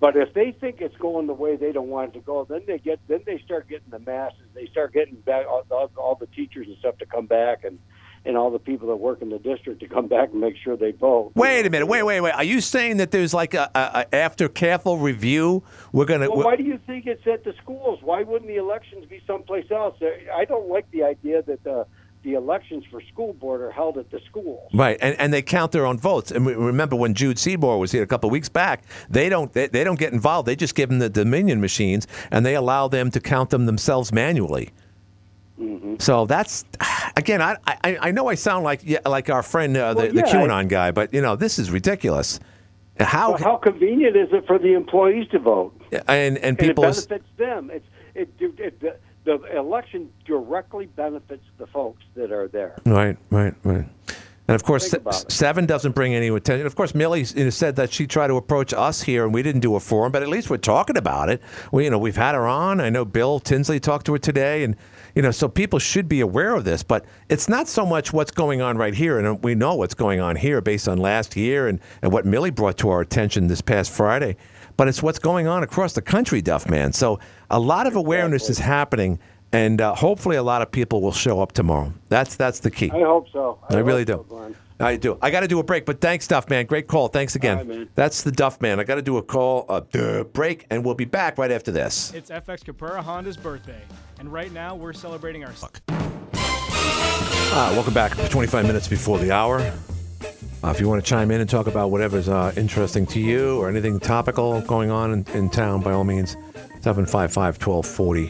[0.04, 2.60] But if they think it's going the way they don't want it to go, then
[2.66, 4.44] they get then they start getting the masses.
[4.54, 7.78] They start getting back all, all, all the teachers and stuff to come back and
[8.26, 10.76] and all the people that work in the district to come back and make sure
[10.76, 11.32] they vote.
[11.34, 11.86] Wait a minute.
[11.86, 12.34] Wait, wait, wait.
[12.34, 16.28] Are you saying that there's like a, a, a after careful review, we're gonna?
[16.28, 18.00] Well, why do you think it's at the schools?
[18.02, 19.96] Why wouldn't the elections be someplace else?
[20.34, 21.86] I don't like the idea that the
[22.24, 24.70] the elections for school board are held at the schools.
[24.72, 26.32] Right, and, and they count their own votes.
[26.32, 29.52] And we, remember when Jude Seymour was here a couple of weeks back, they don't
[29.52, 30.48] they, they don't get involved.
[30.48, 34.12] They just give them the Dominion machines, and they allow them to count them themselves
[34.12, 34.70] manually.
[35.60, 35.96] Mm-hmm.
[36.00, 36.64] So that's
[37.16, 40.08] again, I, I I know I sound like yeah, like our friend uh, the, Well,
[40.08, 42.40] the yeah, QAnon guy, but you know this is ridiculous.
[42.98, 45.78] How Well, how convenient is it for the employees to vote?
[45.92, 47.70] and and And it people benefits them.
[47.70, 52.76] It's it, it, the, the election directly benefits the folks that are there.
[52.84, 53.86] Right, right, right.
[54.46, 56.66] And of course, se- seven doesn't bring any attention.
[56.66, 59.74] Of course, Millie said that she tried to approach us here, and we didn't do
[59.74, 61.40] a forum, but at least we're talking about it.
[61.72, 62.78] We, you know, we've had her on.
[62.78, 64.76] I know Bill Tinsley talked to her today, and
[65.14, 66.82] you know, so people should be aware of this.
[66.82, 70.20] But it's not so much what's going on right here, and we know what's going
[70.20, 73.62] on here based on last year and, and what Millie brought to our attention this
[73.62, 74.36] past Friday.
[74.76, 76.92] But it's what's going on across the country, Duff Man.
[76.92, 79.18] So a lot of awareness is happening,
[79.52, 81.92] and uh, hopefully, a lot of people will show up tomorrow.
[82.08, 82.90] That's that's the key.
[82.90, 83.58] I hope so.
[83.70, 84.12] I, really hope do.
[84.12, 84.56] so, Glenn.
[84.80, 85.16] I do.
[85.22, 86.66] I got to do a break, but thanks, Duff Man.
[86.66, 87.06] Great call.
[87.06, 87.58] Thanks again.
[87.58, 87.88] All right, man.
[87.94, 88.80] That's the Duff Man.
[88.80, 92.12] I got to do a call, a break, and we'll be back right after this.
[92.12, 93.80] It's FX Caprara Honda's birthday,
[94.18, 95.52] and right now we're celebrating our.
[97.56, 98.12] Uh, welcome back.
[98.30, 99.72] 25 minutes before the hour.
[100.64, 103.58] Uh, if you want to chime in and talk about whatever's uh, interesting to you
[103.58, 106.38] or anything topical going on in, in town, by all means,
[106.80, 108.28] 755 1240.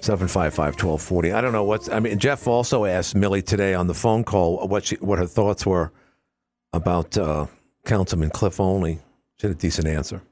[0.00, 1.32] 755 1240.
[1.32, 1.88] I don't know what's.
[1.88, 5.26] I mean, Jeff also asked Millie today on the phone call what she, what her
[5.26, 5.90] thoughts were
[6.72, 7.46] about uh,
[7.84, 9.00] Councilman Cliff Olney.
[9.40, 10.22] She had a decent answer.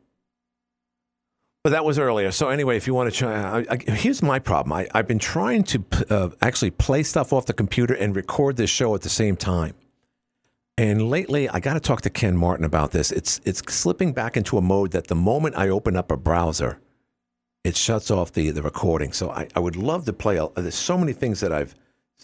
[1.64, 2.30] But that was earlier.
[2.30, 4.72] So anyway, if you want to try, I, I, here's my problem.
[4.74, 8.70] I, I've been trying to uh, actually play stuff off the computer and record this
[8.70, 9.74] show at the same time.
[10.78, 13.12] And lately, I got to talk to Ken Martin about this.
[13.12, 16.78] It's it's slipping back into a mode that the moment I open up a browser,
[17.62, 19.12] it shuts off the the recording.
[19.12, 20.40] So I, I would love to play.
[20.56, 21.74] There's so many things that I've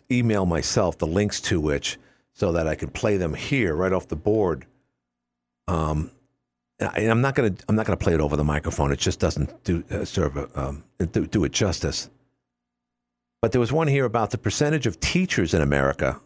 [0.09, 1.99] emailed myself the links to which
[2.33, 4.65] so that I can play them here right off the board.
[5.67, 6.11] Um,
[6.81, 8.93] and I'm not gonna I'm not gonna play it over the microphone.
[8.93, 12.09] It just doesn't do uh, serve a, um, do, do it justice.
[13.43, 16.21] But there was one here about the percentage of teachers in America.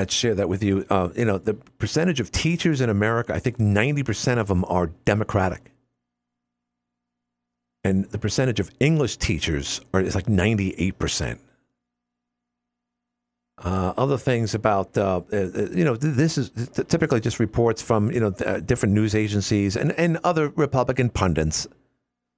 [0.00, 0.86] I'd share that with you.
[0.90, 3.34] Uh, you know, the percentage of teachers in America.
[3.34, 5.72] I think 90 percent of them are Democratic,
[7.84, 11.40] and the percentage of English teachers are is like 98 percent.
[13.62, 15.36] Uh, other things about uh, uh,
[15.72, 16.50] you know th- this is
[16.88, 21.66] typically just reports from you know uh, different news agencies and, and other Republican pundits.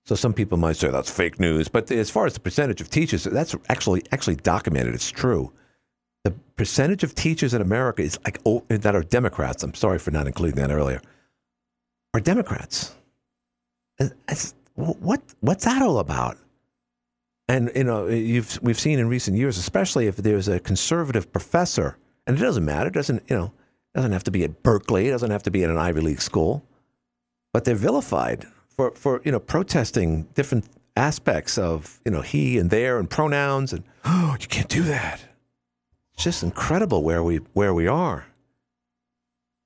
[0.04, 2.90] So some people might say that's fake news, but as far as the percentage of
[2.90, 4.94] teachers, that's actually actually documented.
[4.94, 5.52] It's true.
[6.24, 9.62] The percentage of teachers in America is like oh, that are Democrats.
[9.62, 11.00] I'm sorry for not including that earlier.
[12.14, 12.94] Are Democrats?
[13.98, 16.38] It's- what what's that all about?
[17.48, 21.98] And you know, you've we've seen in recent years, especially if there's a conservative professor,
[22.26, 23.52] and it doesn't matter, it doesn't you know,
[23.94, 26.22] doesn't have to be at Berkeley, it doesn't have to be at an Ivy League
[26.22, 26.64] school,
[27.52, 30.64] but they're vilified for for you know protesting different
[30.96, 35.22] aspects of you know he and there and pronouns and oh you can't do that.
[36.14, 38.26] It's just incredible where we where we are.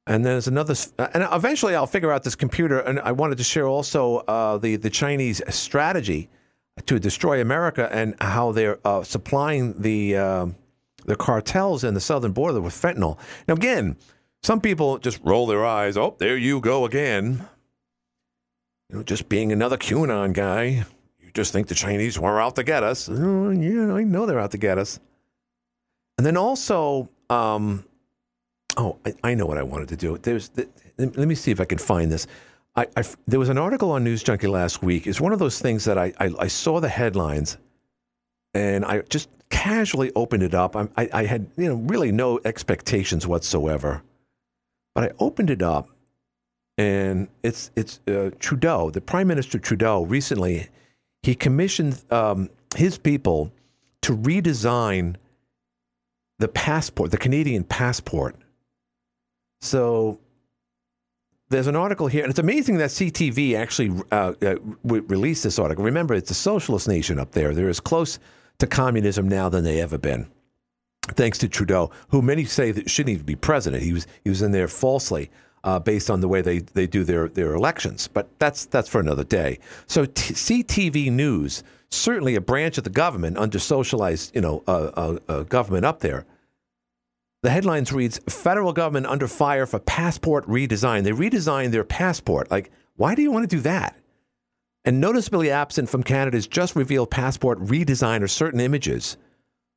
[0.08, 2.78] And there's another, and eventually I'll figure out this computer.
[2.78, 6.28] And I wanted to share also uh, the the Chinese strategy
[6.84, 10.46] to destroy America and how they're uh, supplying the uh,
[11.06, 13.18] the cartels in the southern border with fentanyl.
[13.48, 13.96] Now, again,
[14.42, 15.96] some people just roll their eyes.
[15.96, 17.44] Oh, there you go again.
[18.90, 20.84] You know, just being another QAnon guy.
[21.18, 23.08] You just think the Chinese were out to get us.
[23.10, 25.00] Oh, yeah, I know they're out to get us.
[26.18, 27.84] And then also, um,
[28.76, 30.16] oh, I, I know what I wanted to do.
[30.18, 32.26] There's, th- let me see if I can find this.
[32.74, 35.06] I, I, there was an article on News Junkie last week.
[35.06, 37.56] It's one of those things that I, I, saw the headlines,
[38.52, 40.76] and I just casually opened it up.
[40.76, 44.02] I, I, I had you know really no expectations whatsoever,
[44.94, 45.88] but I opened it up,
[46.76, 50.04] and it's it's uh, Trudeau, the Prime Minister Trudeau.
[50.04, 50.68] Recently,
[51.22, 53.50] he commissioned um, his people
[54.02, 55.16] to redesign
[56.38, 58.36] the passport, the Canadian passport.
[59.60, 60.20] So
[61.48, 65.58] there's an article here, and it's amazing that CTV actually uh, uh, re- released this
[65.58, 65.84] article.
[65.84, 67.54] Remember, it's a socialist nation up there.
[67.54, 68.18] They're as close
[68.58, 70.26] to communism now than they ever been,
[71.10, 73.82] thanks to Trudeau, who many say that shouldn't even be president.
[73.82, 75.30] He was he was in there falsely.
[75.64, 79.00] Uh, based on the way they, they do their, their elections, but that's that's for
[79.00, 79.58] another day.
[79.88, 84.90] So t- CTV News, certainly a branch of the government under socialized, you know, uh,
[84.96, 86.26] uh, uh, government up there,
[87.42, 91.04] The headlines reads Federal government under fire for passport redesign.
[91.04, 92.50] They redesigned their passport.
[92.50, 93.96] Like, why do you want to do that?
[94.84, 99.16] And noticeably absent from Canada's just revealed passport redesign are certain images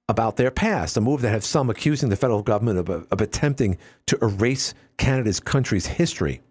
[0.08, 3.78] about their past, a move that has some accusing the federal government of, of attempting
[4.08, 6.42] to erase Canada's country's history.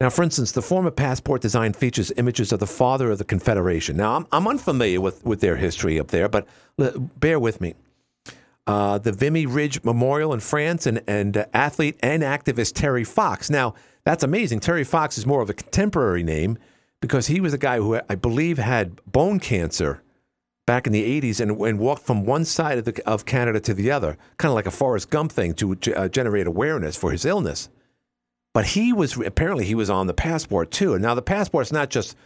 [0.00, 3.96] Now, for instance, the former passport design features images of the father of the Confederation.
[3.96, 6.46] Now, I'm, I'm unfamiliar with, with their history up there, but
[6.78, 7.74] l- bear with me.
[8.66, 13.48] Uh, the Vimy Ridge Memorial in France and, and uh, athlete and activist Terry Fox.
[13.48, 14.60] Now, that's amazing.
[14.60, 16.58] Terry Fox is more of a contemporary name
[17.00, 20.02] because he was a guy who I believe had bone cancer
[20.66, 23.72] back in the 80s and, and walked from one side of, the, of Canada to
[23.72, 27.24] the other, kind of like a Forrest Gump thing to uh, generate awareness for his
[27.24, 27.70] illness.
[28.56, 30.94] But he was apparently he was on the passport too.
[30.94, 32.16] And now the passport's not just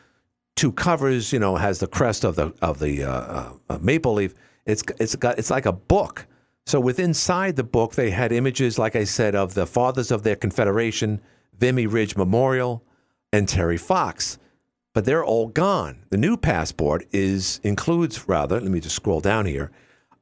[0.54, 4.32] two covers, you know, has the crest of the of the uh, uh, maple leaf.
[4.64, 6.28] It's it's got it's like a book.
[6.66, 10.22] So with inside the book, they had images, like I said, of the fathers of
[10.22, 11.20] their confederation,
[11.58, 12.84] Vimy Ridge Memorial,
[13.32, 14.38] and Terry Fox
[14.92, 16.04] but they're all gone.
[16.10, 18.60] The new passport is includes rather.
[18.60, 19.72] Let me just scroll down here.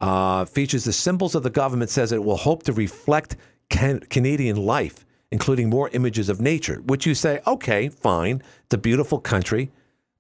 [0.00, 1.90] Uh, features the symbols of the government.
[1.90, 3.36] Says it will hope to reflect
[3.68, 6.80] can- Canadian life, including more images of nature.
[6.86, 8.42] Which you say, okay, fine.
[8.64, 9.70] It's a beautiful country,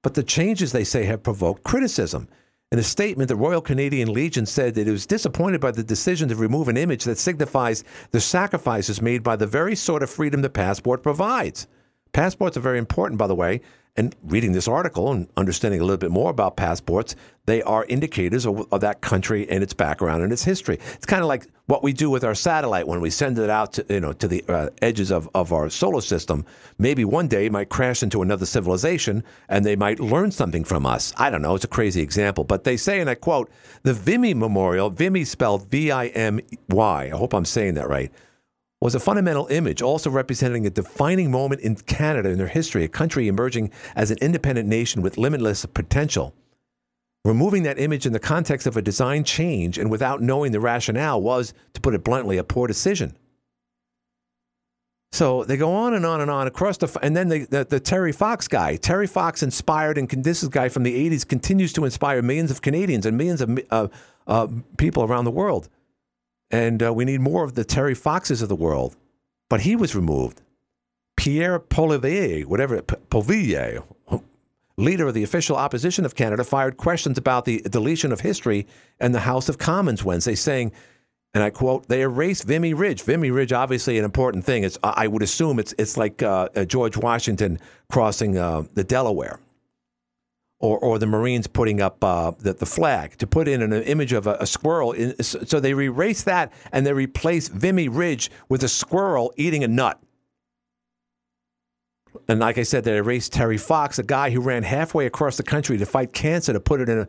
[0.02, 2.28] but the changes they say have provoked criticism.
[2.70, 6.28] In a statement, the Royal Canadian Legion said that it was disappointed by the decision
[6.28, 10.42] to remove an image that signifies the sacrifices made by the very sort of freedom
[10.42, 11.66] the passport provides.
[12.12, 13.60] Passports are very important, by the way,
[13.98, 17.16] and reading this article and understanding a little bit more about passports,
[17.46, 20.78] they are indicators of, of that country and its background and its history.
[20.94, 23.72] It's kind of like what we do with our satellite when we send it out
[23.72, 26.44] to you know to the uh, edges of, of our solar system.
[26.78, 30.86] Maybe one day it might crash into another civilization and they might learn something from
[30.86, 31.12] us.
[31.16, 31.56] I don't know.
[31.56, 33.50] It's a crazy example, but they say, and I quote,
[33.82, 37.04] the Vimy Memorial, Vimy spelled V-I-M-Y.
[37.04, 38.12] I hope I'm saying that right
[38.80, 42.88] was a fundamental image, also representing a defining moment in Canada in their history, a
[42.88, 46.34] country emerging as an independent nation with limitless potential.
[47.24, 51.20] Removing that image in the context of a design change and without knowing the rationale
[51.20, 53.16] was, to put it bluntly, a poor decision.
[55.10, 57.80] So they go on and on and on across the, and then the, the, the
[57.80, 58.76] Terry Fox guy.
[58.76, 63.06] Terry Fox inspired, and this guy from the 80s continues to inspire millions of Canadians
[63.06, 63.88] and millions of uh,
[64.26, 65.68] uh, people around the world.
[66.50, 68.96] And uh, we need more of the Terry Foxes of the world.
[69.48, 70.40] But he was removed.
[71.16, 73.82] Pierre Poilievre, whatever, Poilievre,
[74.76, 78.66] leader of the official opposition of Canada, fired questions about the deletion of history
[79.00, 80.72] in the House of Commons Wednesday, saying,
[81.34, 83.02] and I quote, they erased Vimy Ridge.
[83.02, 84.64] Vimy Ridge, obviously an important thing.
[84.64, 87.58] It's, I would assume it's, it's like uh, George Washington
[87.90, 89.38] crossing uh, the Delaware
[90.60, 94.12] or, or the Marines putting up uh, the, the flag to put in an image
[94.12, 94.92] of a, a squirrel.
[94.92, 99.68] In, so they erase that and they replace Vimy Ridge with a squirrel eating a
[99.68, 100.00] nut.
[102.26, 105.42] And like I said, they erased Terry Fox, a guy who ran halfway across the
[105.42, 107.08] country to fight cancer to put it in a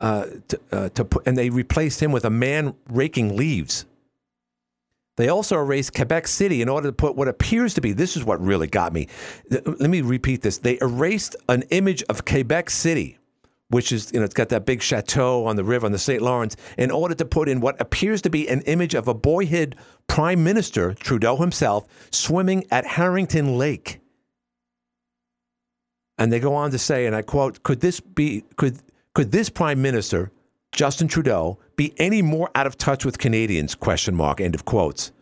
[0.00, 3.84] uh, to, uh, to put, and they replaced him with a man raking leaves.
[5.20, 8.24] They also erased Quebec City in order to put what appears to be this is
[8.24, 9.08] what really got me.
[9.50, 10.58] Let me repeat this.
[10.58, 13.18] They erased an image of Quebec City,
[13.68, 16.22] which is, you know, it's got that big chateau on the river on the St.
[16.22, 19.76] Lawrence, in order to put in what appears to be an image of a boyhood
[20.06, 24.00] prime minister, Trudeau himself, swimming at Harrington Lake.
[26.18, 28.78] And they go on to say, and I quote, could this be could
[29.14, 30.30] could this prime minister,
[30.72, 33.74] Justin Trudeau, be any more out of touch with Canadians?
[33.74, 34.40] Question mark.
[34.40, 35.12] End of quotes.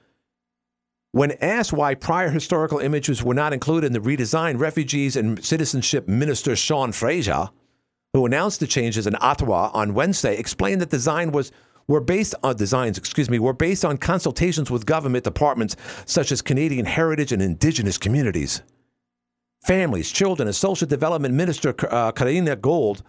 [1.13, 6.07] When asked why prior historical images were not included in the redesign, Refugees and Citizenship
[6.07, 7.49] Minister Sean Fraser,
[8.13, 11.51] who announced the changes in Ottawa on Wednesday, explained that design was
[11.89, 16.43] were based on designs, excuse me, were based on consultations with government departments such as
[16.43, 18.63] Canadian heritage and indigenous communities.
[19.65, 23.03] Families, children, and social development minister uh, Karina Gould,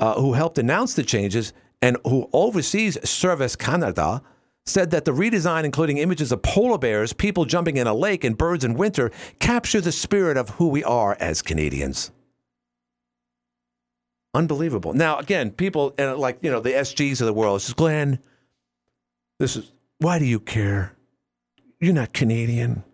[0.00, 4.22] uh, who helped announce the changes, and who oversees Service Canada,
[4.66, 8.36] said that the redesign, including images of polar bears, people jumping in a lake, and
[8.36, 12.10] birds in winter, capture the spirit of who we are as Canadians.
[14.34, 14.92] Unbelievable.
[14.92, 18.18] Now, again, people and like you know the SGs of the world says, Glenn,
[19.38, 20.94] this is why do you care?
[21.80, 22.84] You're not Canadian.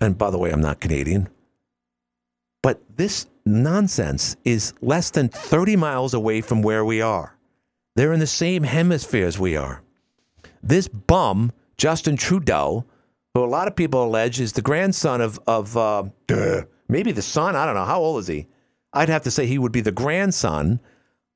[0.00, 1.28] And by the way, I'm not Canadian.
[2.62, 7.36] But this nonsense is less than 30 miles away from where we are.
[7.96, 9.82] They're in the same hemisphere as we are.
[10.62, 12.84] This bum, Justin Trudeau,
[13.34, 16.04] who a lot of people allege is the grandson of, of uh,
[16.88, 18.46] maybe the son, I don't know, how old is he?
[18.92, 20.80] I'd have to say he would be the grandson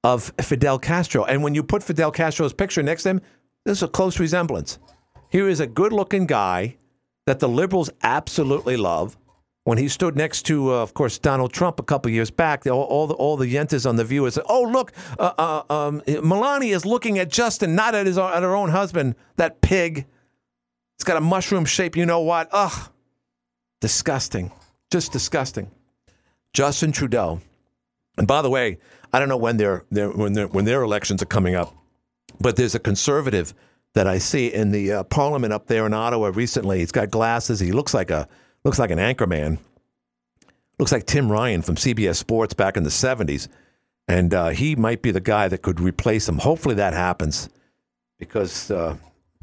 [0.04, 1.24] of Fidel Castro.
[1.24, 3.20] And when you put Fidel Castro's picture next to him,
[3.64, 4.78] there's a close resemblance.
[5.28, 6.76] Here is a good-looking guy
[7.26, 9.18] that the liberals absolutely love.
[9.68, 12.84] When he stood next to, uh, of course, Donald Trump a couple years back, all,
[12.84, 16.74] all the all the yentas on the View said, "Oh, look, uh, uh, um, Melania
[16.74, 19.14] is looking at Justin, not at his at her own husband.
[19.36, 20.06] That pig.
[20.96, 21.98] It's got a mushroom shape.
[21.98, 22.48] You know what?
[22.50, 22.90] Ugh,
[23.82, 24.52] disgusting,
[24.90, 25.70] just disgusting."
[26.54, 27.42] Justin Trudeau.
[28.16, 28.78] And by the way,
[29.12, 31.74] I don't know when their, when their when their elections are coming up,
[32.40, 33.52] but there's a conservative
[33.92, 36.78] that I see in the uh, parliament up there in Ottawa recently.
[36.78, 37.60] He's got glasses.
[37.60, 38.26] He looks like a
[38.64, 39.58] looks like an anchorman.
[40.78, 43.48] Looks like Tim Ryan from CBS Sports back in the '70s,
[44.06, 46.38] and uh, he might be the guy that could replace him.
[46.38, 47.48] Hopefully that happens,
[48.18, 48.96] because uh,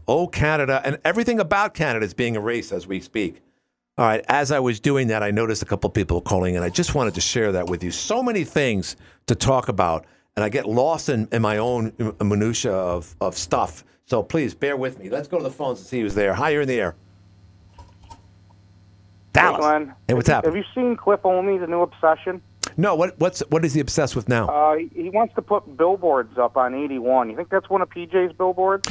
[0.07, 3.41] oh Canada and everything about Canada is being erased as we speak.
[3.97, 6.69] All right, as I was doing that, I noticed a couple people calling, and I
[6.69, 7.91] just wanted to share that with you.
[7.91, 8.97] So many things
[9.27, 10.05] to talk about,
[10.35, 13.85] and I get lost in, in my own minutia of, of stuff.
[14.05, 15.09] So please bear with me.
[15.09, 16.33] Let's go to the phones and see who's there.
[16.33, 16.95] Hi, you're in the air.
[19.35, 19.57] Dallas.
[19.57, 19.95] Hey, Glenn.
[20.07, 20.55] Hey, what's have, happening?
[20.55, 22.41] Have you seen Cliff Olney, the new obsession?
[22.77, 24.47] No, what what's what is he obsessed with now?
[24.47, 27.29] Uh, he, wants to put billboards up on 81.
[27.29, 28.89] You think that's one of PJ's billboards?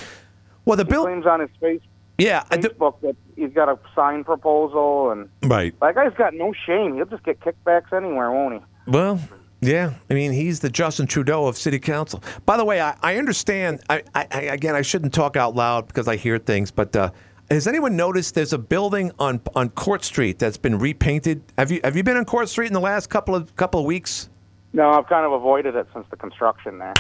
[0.65, 1.83] Well, the he bill claims on his face
[2.19, 5.79] yeah, Facebook that he's got a sign proposal, and right.
[5.81, 6.95] that guy's got no shame.
[6.95, 8.61] He'll just get kickbacks anywhere, won't he?
[8.91, 9.21] Well,
[9.61, 9.95] yeah.
[10.09, 12.23] I mean, he's the Justin Trudeau of City Council.
[12.47, 13.81] By the way, I, I understand.
[13.91, 16.95] I, I again, I shouldn't talk out loud because I hear things, but.
[16.95, 17.11] Uh,
[17.55, 21.43] has anyone noticed there's a building on on Court Street that's been repainted?
[21.57, 23.87] Have you have you been on Court Street in the last couple of couple of
[23.87, 24.29] weeks?
[24.73, 26.95] No, I've kind of avoided it since the construction there.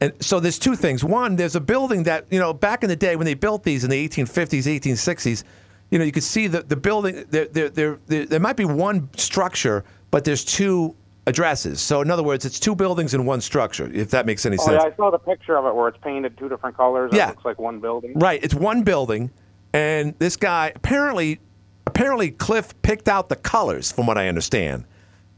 [0.00, 1.04] And so there's two things.
[1.04, 3.84] One, there's a building that, you know, back in the day when they built these
[3.84, 5.44] in the 1850s, 1860s,
[5.92, 8.64] you know, you could see the, the building, there, there, there, there, there might be
[8.64, 10.96] one structure, but there's two
[11.26, 11.80] addresses.
[11.80, 14.64] So in other words, it's two buildings in one structure, if that makes any oh,
[14.64, 14.82] sense.
[14.82, 17.12] Yeah, I saw the picture of it where it's painted two different colors.
[17.14, 17.28] Yeah.
[17.28, 18.14] It looks like one building.
[18.18, 18.42] Right.
[18.42, 19.30] It's one building.
[19.72, 21.40] And this guy, apparently,
[21.86, 24.84] apparently Cliff picked out the colors, from what I understand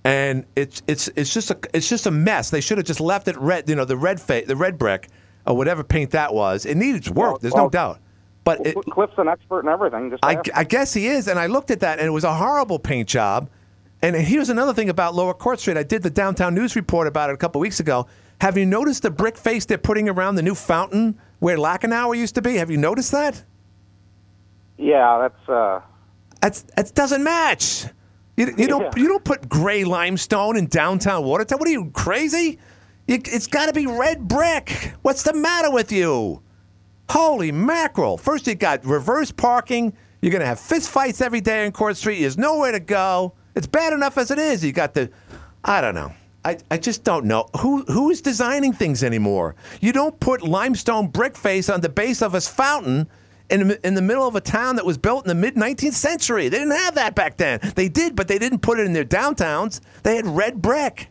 [0.05, 2.51] and it's it's it's just a it's just a mess.
[2.51, 5.09] They should have just left it red, you know, the red fa- the red brick
[5.47, 6.67] or whatever paint that was.
[6.67, 7.41] It needed work.
[7.41, 7.99] There's no doubt.
[8.45, 10.11] But it, Cliff's an expert in everything.
[10.11, 10.39] Just I.
[10.55, 13.09] I guess he is, and I looked at that, and it was a horrible paint
[13.09, 13.49] job.
[14.03, 15.79] And here's another thing about Lower Court Street.
[15.79, 18.07] I did the downtown news report about it a couple weeks ago.
[18.43, 22.35] Have you noticed the brick face they're putting around the new fountain where Lachenauer used
[22.35, 22.57] to be?
[22.57, 23.43] Have you noticed that?
[24.77, 25.81] Yeah, that's uh.
[26.41, 27.87] That's that doesn't match.
[28.37, 31.59] You, you don't you don't put gray limestone in downtown Watertown.
[31.59, 32.59] What are you crazy?
[33.07, 34.93] You, it's got to be red brick.
[35.03, 36.43] What's the matter with you?
[37.09, 38.17] Holy mackerel!
[38.17, 39.95] First you got reverse parking.
[40.21, 42.21] You're gonna have fist fights every day on Court Street.
[42.21, 43.35] There's nowhere to go.
[43.55, 44.65] It's bad enough as it is.
[44.65, 45.11] You got the,
[45.65, 46.13] I don't know.
[46.45, 49.55] I, I just don't know who who is designing things anymore.
[49.81, 53.07] You don't put limestone brick face on the base of a fountain
[53.51, 55.93] in the, in the middle of a town that was built in the mid 19th
[55.93, 56.49] century.
[56.49, 57.61] They didn't have that back then.
[57.75, 59.81] They did, but they didn't put it in their downtowns.
[60.03, 61.09] They had red brick.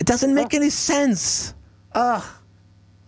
[0.00, 1.54] It doesn't make any sense.
[1.92, 2.22] Ugh.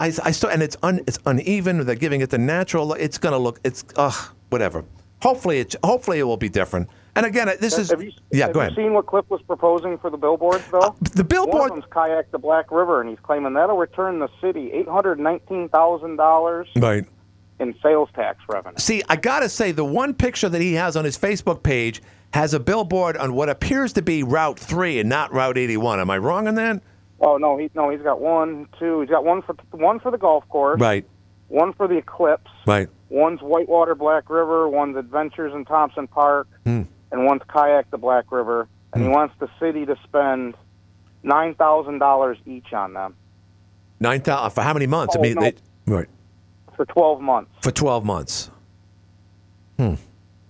[0.01, 1.85] I, I saw, and it's un, it's uneven.
[1.87, 2.87] They're giving it the natural.
[2.89, 2.99] look.
[3.01, 3.61] It's gonna look.
[3.65, 4.35] It's ugh.
[4.51, 4.85] Whatever.
[5.23, 6.89] Hopefully, it hopefully it will be different.
[7.17, 8.47] And again, uh, this is have you, yeah.
[8.47, 8.77] have Go you ahead.
[8.77, 10.81] seen what Cliff was proposing for the billboards, though?
[10.81, 11.55] Uh, the billboard.
[11.61, 14.89] One of them's kayak the Black River, and he's claiming that'll return the city eight
[14.89, 17.05] hundred nineteen thousand dollars Right.
[17.61, 18.77] In sales tax revenue.
[18.79, 22.03] See, I gotta say, the one picture that he has on his Facebook page
[22.33, 26.01] has a billboard on what appears to be Route Three and not Route 81.
[26.01, 26.83] Am I wrong on that?
[27.21, 29.01] Oh no, he no, he's got one, two.
[29.01, 31.05] He's got one for one for the golf course, Right.
[31.49, 32.89] one for the Eclipse, Right.
[33.09, 36.83] one's Whitewater Black River, one's Adventures in Thompson Park, Hmm.
[37.13, 38.67] and one's Kayak the Black River.
[38.93, 40.55] And he wants the city to spend
[41.23, 43.15] nine thousand dollars each on them
[44.01, 45.15] Nine thousand for how many months?
[45.17, 45.41] I Oh, mean, no.
[45.43, 45.55] they,
[45.87, 46.09] right.
[46.77, 47.51] For twelve months.
[47.63, 48.51] For 12 months.
[49.79, 49.95] Hmm.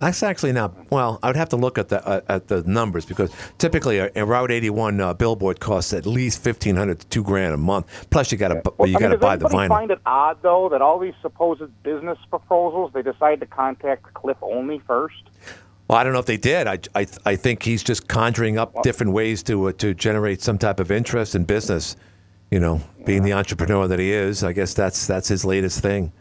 [0.00, 1.18] That's actually not well.
[1.22, 4.24] I would have to look at the uh, at the numbers because typically a, a
[4.26, 7.86] Route 81 uh, billboard costs at least fifteen hundred to two grand a month.
[8.10, 9.68] Plus, you got to Well, you got to does buy the vinyl.
[9.68, 14.36] find it odd though that all these supposed business proposals they decide to contact Cliff
[14.42, 15.22] only first?
[15.88, 16.66] Well, I don't know if they did.
[16.66, 20.58] I, I, I think he's just conjuring up different ways to uh, to generate some
[20.58, 21.96] type of interest in business.
[22.50, 26.12] You know, being the entrepreneur that he is, I guess that's that's his latest thing.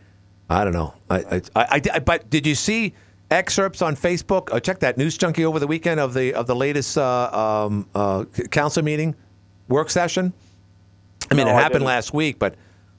[0.50, 0.94] I don't know.
[1.10, 2.94] I, I, I, I- but did you see
[3.30, 4.50] excerpts on Facebook?
[4.52, 7.88] Oh, check that news junkie over the weekend of the of the latest uh, um,
[7.94, 9.16] uh, council meeting
[9.70, 10.34] work session.
[11.32, 12.56] I mean, No, it happened last week, but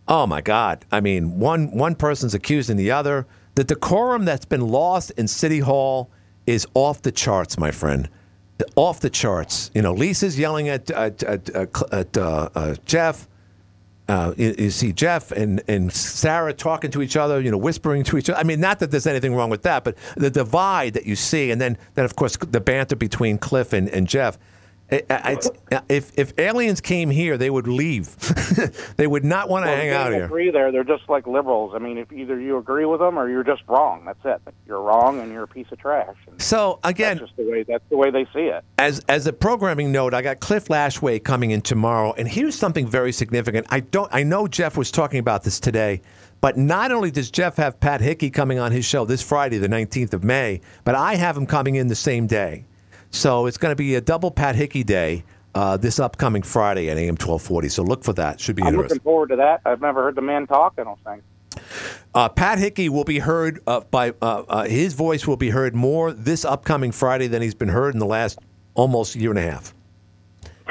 [0.06, 0.84] oh my God!
[0.92, 3.26] I mean, one one person's accusing the other.
[3.56, 6.10] The decorum that's been lost in City Hall
[6.46, 8.08] is off the charts, my friend.
[8.76, 9.70] Off the charts.
[9.74, 13.28] You know, Lisa's yelling at at, at, uh, at uh, uh, Jeff.
[14.08, 18.04] uh, you, you see Jeff and, and Sarah talking to each other, you know, whispering
[18.04, 18.38] to each other.
[18.38, 21.50] I mean, not that there's anything wrong with that, but the divide that you see,
[21.50, 24.38] and then, then of course, the banter between Cliff and, and Jeff.
[24.90, 25.50] It- it's-
[25.88, 28.14] if, if aliens came here, they would leave.
[28.96, 30.24] they would not want to Well, hang out here.
[30.26, 30.70] Agree there.
[30.70, 31.72] They're just like liberals.
[31.74, 34.04] I mean, if either you agree with them or you're just wrong.
[34.04, 34.54] That's it.
[34.66, 36.14] You're wrong and you're a piece of trash.
[36.28, 38.62] And So again, that's just the way that's the way they see it.
[38.78, 42.86] As as a programming note, I got Cliff Lashway coming in tomorrow, and here's something
[42.86, 43.66] very significant.
[43.70, 44.08] I don't.
[44.14, 46.02] I know Jeff was talking about this today,
[46.40, 49.68] but not only does Jeff have Pat Hickey coming on his show this Friday, the
[49.68, 52.64] 19th of May, but I have him coming in the same day.
[53.14, 55.22] So it's going to be a double Pat Hickey day
[55.54, 57.68] uh, this upcoming Friday at AM 1240.
[57.68, 58.40] So look for that.
[58.40, 58.96] Should be I'm interesting.
[58.96, 59.60] looking forward to that.
[59.64, 60.74] I've never heard the man talk.
[60.78, 61.22] I don't think.
[62.12, 65.76] Uh, Pat Hickey will be heard uh, by uh, uh, his voice will be heard
[65.76, 68.40] more this upcoming Friday than he's been heard in the last
[68.74, 69.72] almost year and a half.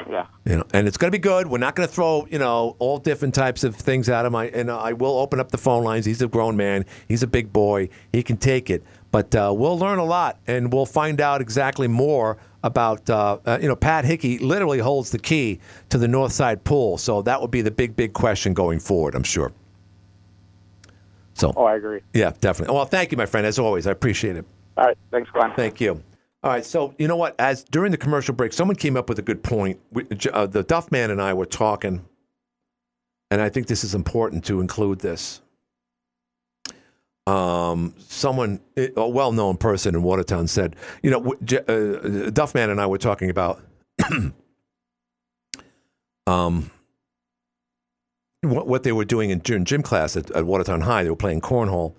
[0.09, 0.25] Yeah.
[0.43, 1.47] You know, and it's going to be good.
[1.47, 4.35] We're not going to throw you know all different types of things at him.
[4.35, 6.05] I and I will open up the phone lines.
[6.05, 6.85] He's a grown man.
[7.07, 7.87] He's a big boy.
[8.11, 8.83] He can take it.
[9.13, 13.59] But uh, we'll learn a lot, and we'll find out exactly more about uh, uh,
[13.61, 14.39] you know Pat Hickey.
[14.39, 15.59] Literally holds the key
[15.89, 19.13] to the North Side pool, so that would be the big big question going forward.
[19.13, 19.51] I'm sure.
[21.35, 21.53] So.
[21.55, 22.01] Oh, I agree.
[22.13, 22.73] Yeah, definitely.
[22.73, 23.45] Well, thank you, my friend.
[23.45, 24.45] As always, I appreciate it.
[24.77, 24.97] All right.
[25.11, 25.51] Thanks, Glenn.
[25.55, 26.01] Thank you.
[26.41, 27.35] All right, so you know what?
[27.39, 29.79] As during the commercial break, someone came up with a good point.
[29.91, 32.03] We, uh, the Duff Man and I were talking,
[33.29, 35.42] and I think this is important to include this.
[37.25, 42.97] Um, someone, a well-known person in Watertown, said, "You know, uh, Duff and I were
[42.97, 43.61] talking about."
[46.27, 46.69] um,
[48.43, 51.03] what, they were doing in during gym class at, at Watertown High.
[51.03, 51.95] They were playing cornhole.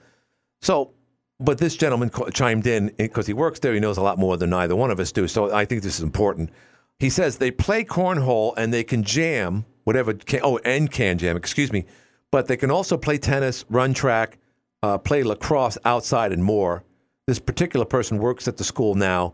[0.61, 0.93] So,
[1.41, 3.75] but this gentleman chimed in because he works there.
[3.75, 5.27] He knows a lot more than either one of us do.
[5.27, 6.51] So I think this is important.
[6.99, 10.15] He says they play cornhole and they can jam whatever.
[10.15, 11.37] Can, oh, and KanJam.
[11.37, 11.87] Excuse me.
[12.31, 14.39] But they can also play tennis, run track,
[14.85, 16.85] uh, play lacrosse outside, and more.
[17.27, 19.33] This particular person works at the school now,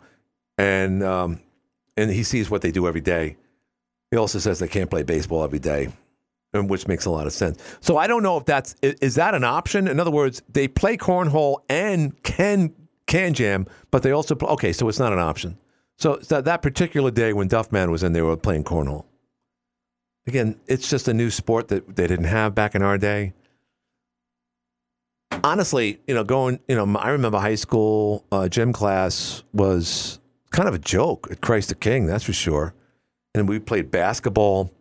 [0.58, 1.40] and um,
[1.96, 3.36] and he sees what they do every day.
[4.12, 5.88] He also says they can't play baseball every day,
[6.52, 7.60] and which makes a lot of sense.
[7.80, 9.88] So I don't know if that's is that an option.
[9.88, 12.72] In other words, they play cornhole and can
[13.08, 14.72] KanJam, but they also play, okay.
[14.72, 15.58] So it's not an option.
[15.98, 19.04] So that that particular day when Duffman was in, they were playing cornhole.
[20.28, 23.32] Again, it's just a new sport that they didn't have back in our day.
[25.42, 30.18] Honestly, you know, going, you know, I remember high school uh, gym class was
[30.50, 32.74] kind of a joke at Christ the King, that's for sure.
[33.34, 34.72] And we played basketball.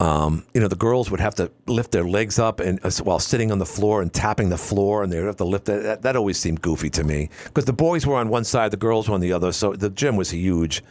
[0.00, 3.18] Um, you know, the girls would have to lift their legs up and uh, while
[3.18, 5.82] sitting on the floor and tapping the floor, and they would have to lift that.
[5.82, 8.78] That, that always seemed goofy to me because the boys were on one side, the
[8.78, 10.82] girls were on the other, so the gym was huge.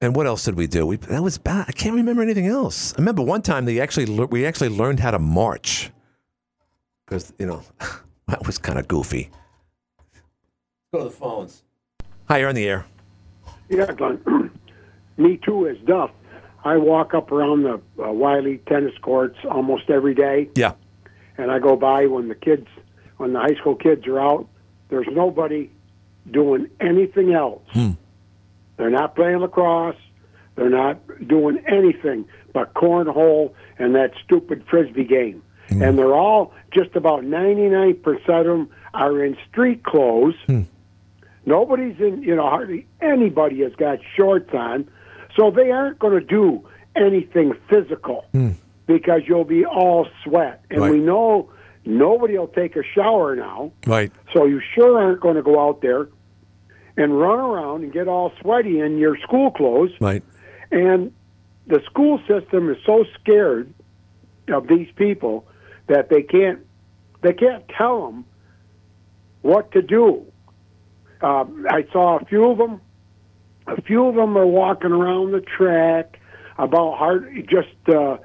[0.00, 0.86] And what else did we do?
[0.86, 1.66] We that was bad.
[1.68, 2.94] I can't remember anything else.
[2.94, 5.90] I remember one time they actually we actually learned how to march
[7.10, 7.62] because you know
[8.28, 9.30] that was kind of goofy.
[10.94, 11.62] Go to the phones.
[12.28, 12.86] Hi, you're on the air.
[13.68, 14.50] Yeah, Glenn.
[15.16, 16.10] Me too, as Duff.
[16.64, 20.72] I walk up around the uh, Wiley tennis courts almost every day, Yeah.
[21.38, 22.66] and I go by when the kids,
[23.16, 24.46] when the high school kids are out.
[24.88, 25.70] There's nobody
[26.30, 27.62] doing anything else.
[27.70, 27.92] Hmm.
[28.76, 29.96] They're not playing lacrosse.
[30.56, 30.98] They're not
[31.28, 35.42] doing anything but cornhole and that stupid frisbee game.
[35.70, 35.82] Mm-hmm.
[35.82, 40.34] And they're all just about 99% of them are in street clothes.
[40.46, 40.62] Hmm.
[41.46, 44.88] Nobody's in, you know, hardly anybody has got shorts on.
[45.36, 48.50] So they aren't going to do anything physical hmm.
[48.86, 50.64] because you'll be all sweat.
[50.70, 50.92] And Right.
[50.92, 51.50] we know
[51.84, 53.72] nobody will take a shower now.
[53.86, 54.10] Right.
[54.32, 56.08] So you sure aren't going to go out there
[56.96, 59.92] and run around and get all sweaty in your school clothes.
[60.00, 60.22] Right.
[60.72, 61.12] And
[61.66, 63.72] the school system is so scared
[64.48, 65.46] of these people
[65.90, 66.60] that they can't
[67.20, 68.24] they can't tell them
[69.42, 70.24] what to do.
[71.20, 72.80] Uh, I saw a few of them.
[73.66, 76.18] A few of them are walking around the track
[76.58, 78.16] about hard, just uh,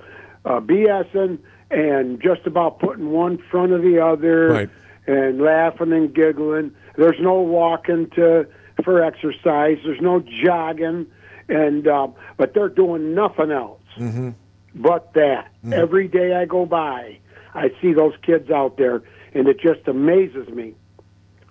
[0.45, 1.39] uh, BSing
[1.71, 4.69] and just about putting one front of the other Right.
[5.07, 6.71] and laughing and giggling.
[6.97, 8.47] There's no walking to
[8.83, 9.77] for exercise.
[9.83, 11.07] There's no jogging,
[11.49, 12.07] and uh,
[12.37, 14.29] but they're doing nothing else Mm-hmm.
[14.75, 15.49] but that.
[15.71, 17.19] Every day I go by,
[17.55, 19.01] I see those kids out there,
[19.33, 20.75] and it just amazes me.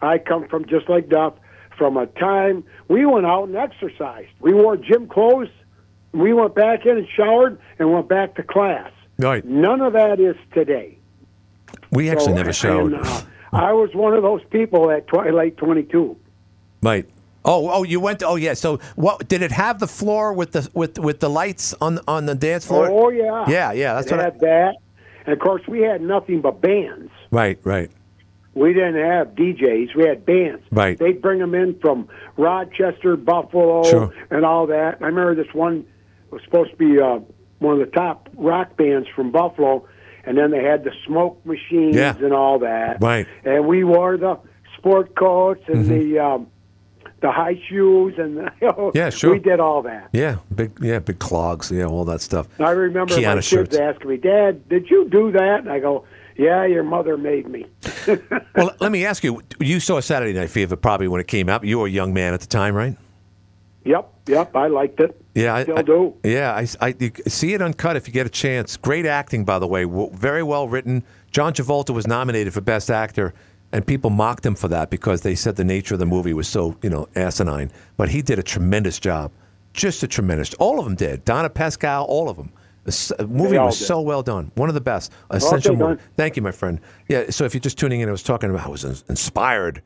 [0.03, 1.35] I come from just like Duff,
[1.79, 4.29] from a time we went out and exercised.
[4.41, 5.49] We wore gym clothes.
[6.13, 8.93] We went back in and showered and went back to class.
[9.19, 9.45] Right.
[9.45, 10.99] None of that is today.
[11.91, 12.93] We actually So, never showed.
[12.93, 13.21] and, uh,
[13.53, 16.17] I was one of those people at tw- late 22.
[16.83, 17.07] Right.
[17.45, 18.21] Oh, oh, you went.
[18.21, 18.55] To, oh, yeah.
[18.55, 22.25] So, what did it have the floor with the with with the lights on on
[22.27, 22.89] the dance floor?
[22.91, 23.45] Oh yeah.
[23.47, 23.95] Yeah, yeah.
[23.95, 24.21] That's it what.
[24.21, 24.77] I, had that,
[25.25, 27.11] and of course we had nothing but bands.
[27.31, 27.91] right, right.
[28.55, 29.97] We didn't have DJs.
[29.97, 30.63] We had bands.
[30.71, 30.97] Right.
[30.97, 32.07] They'd bring them in from
[32.37, 34.15] Rochester, Buffalo, Sure.
[34.31, 34.99] and all that.
[35.01, 35.85] I remember this one
[36.31, 37.19] was supposed to be uh,
[37.59, 39.89] one of the top rock bands from Buffalo,
[40.25, 42.15] and then they had the smoke machines Yeah.
[42.17, 42.99] and all that.
[43.03, 43.27] Right.
[43.45, 44.39] And we wore the
[44.79, 46.11] sport coats and Mm-hmm.
[46.13, 46.47] the um,
[47.25, 49.31] the high shoes and the, Yeah, sure.
[49.33, 50.11] we did all that.
[50.13, 50.73] Yeah, big.
[50.83, 51.71] Yeah, big clogs.
[51.71, 52.47] Yeah, all that stuff.
[52.61, 53.77] I remember Kiana my kids shirts.
[53.77, 56.05] asking me, "Dad, did you do that?" And I go,
[56.37, 57.65] "Yeah, your mother made me."
[58.55, 59.41] Well, let me ask you.
[59.59, 61.65] You saw Saturday Night Fever probably when it came out.
[61.65, 62.97] You were a young man at the time, right?
[63.85, 65.21] Yep, yep, I liked it.
[65.35, 66.15] Yeah, I Still I- do.
[66.25, 66.95] Yeah, I, I-
[67.27, 68.77] see it uncut if you get a chance.
[68.77, 69.85] Great acting, by the way.
[69.85, 71.03] W- Very well written.
[71.33, 73.35] John Travolta was nominated for Best Actor,
[73.75, 76.47] and people mocked him for that because they said the nature of the movie was
[76.49, 77.71] so you know asinine.
[77.97, 79.33] But he did a tremendous job,
[79.75, 80.55] just a tremendous.
[80.55, 81.25] All of them did.
[81.25, 82.53] Donna Pescow, all of them.
[82.85, 83.87] The movie was did.
[83.87, 84.53] so well done.
[84.55, 85.11] One of the best.
[85.31, 86.01] Essential movie.
[86.17, 86.81] Thank you, my friend.
[87.09, 87.31] Yeah.
[87.31, 89.83] So if you're just tuning in, I was talking about I was inspired.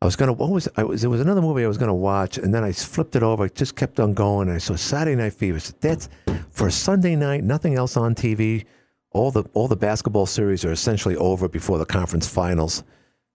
[0.00, 0.32] I was gonna.
[0.32, 0.68] What was?
[0.76, 1.00] I was.
[1.00, 3.44] There was another movie I was gonna watch, and then I flipped it over.
[3.44, 4.46] I just kept on going.
[4.48, 5.56] And I saw Saturday Night Fever.
[5.56, 6.08] I said, That's
[6.50, 7.42] for Sunday night.
[7.42, 8.64] Nothing else on TV.
[9.10, 12.84] All the all the basketball series are essentially over before the conference finals.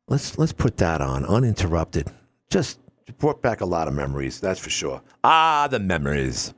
[0.09, 2.11] Let's let's put that on uninterrupted.
[2.49, 2.79] Just
[3.19, 4.39] brought back a lot of memories.
[4.39, 5.01] That's for sure.
[5.23, 6.53] Ah, the memories.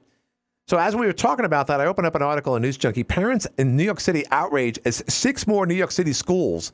[0.68, 3.04] So as we were talking about that, I opened up an article in News Junkie.
[3.04, 6.72] Parents in New York City outrage as six more New York City schools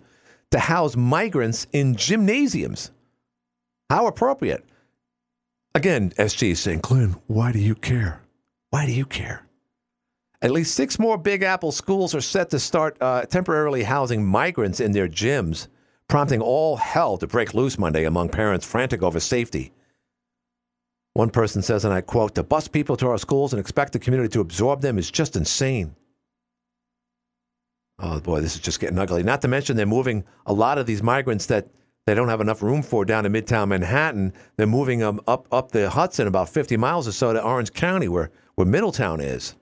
[0.52, 2.92] to house migrants in gymnasiums.
[3.90, 4.64] How appropriate.
[5.74, 8.22] Again, SG is saying, Glenn, why do you care?
[8.70, 9.48] Why do you care?
[10.44, 14.80] At least six more Big Apple schools are set to start uh, temporarily housing migrants
[14.80, 15.68] in their gyms,
[16.08, 19.72] prompting all hell to break loose Monday among parents frantic over safety.
[21.14, 24.00] One person says, and I quote, to bus people to our schools and expect the
[24.00, 25.96] community to absorb them is just insane.
[28.00, 29.24] Oh boy, this is just getting ugly.
[29.24, 31.68] Not to mention they're moving a lot of these migrants that
[32.06, 34.32] they don't have enough room for down in Midtown Manhattan.
[34.56, 38.08] They're moving them up up the Hudson about 50 miles or so to Orange County,
[38.08, 39.56] where where Middletown is,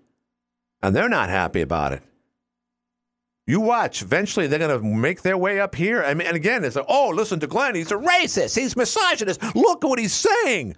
[0.82, 2.04] and they're not happy about it.
[3.48, 4.02] You watch.
[4.02, 6.04] Eventually, they're going to make their way up here.
[6.04, 7.76] I mean, and again, it's like, oh, listen to Glenn.
[7.76, 8.58] He's a racist.
[8.58, 9.42] He's misogynist.
[9.56, 10.76] Look at what he's saying.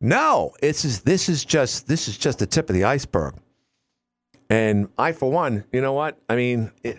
[0.00, 3.34] No, it's just, this is just this is just the tip of the iceberg.
[4.50, 6.18] And I, for one, you know what?
[6.28, 6.98] I mean, it,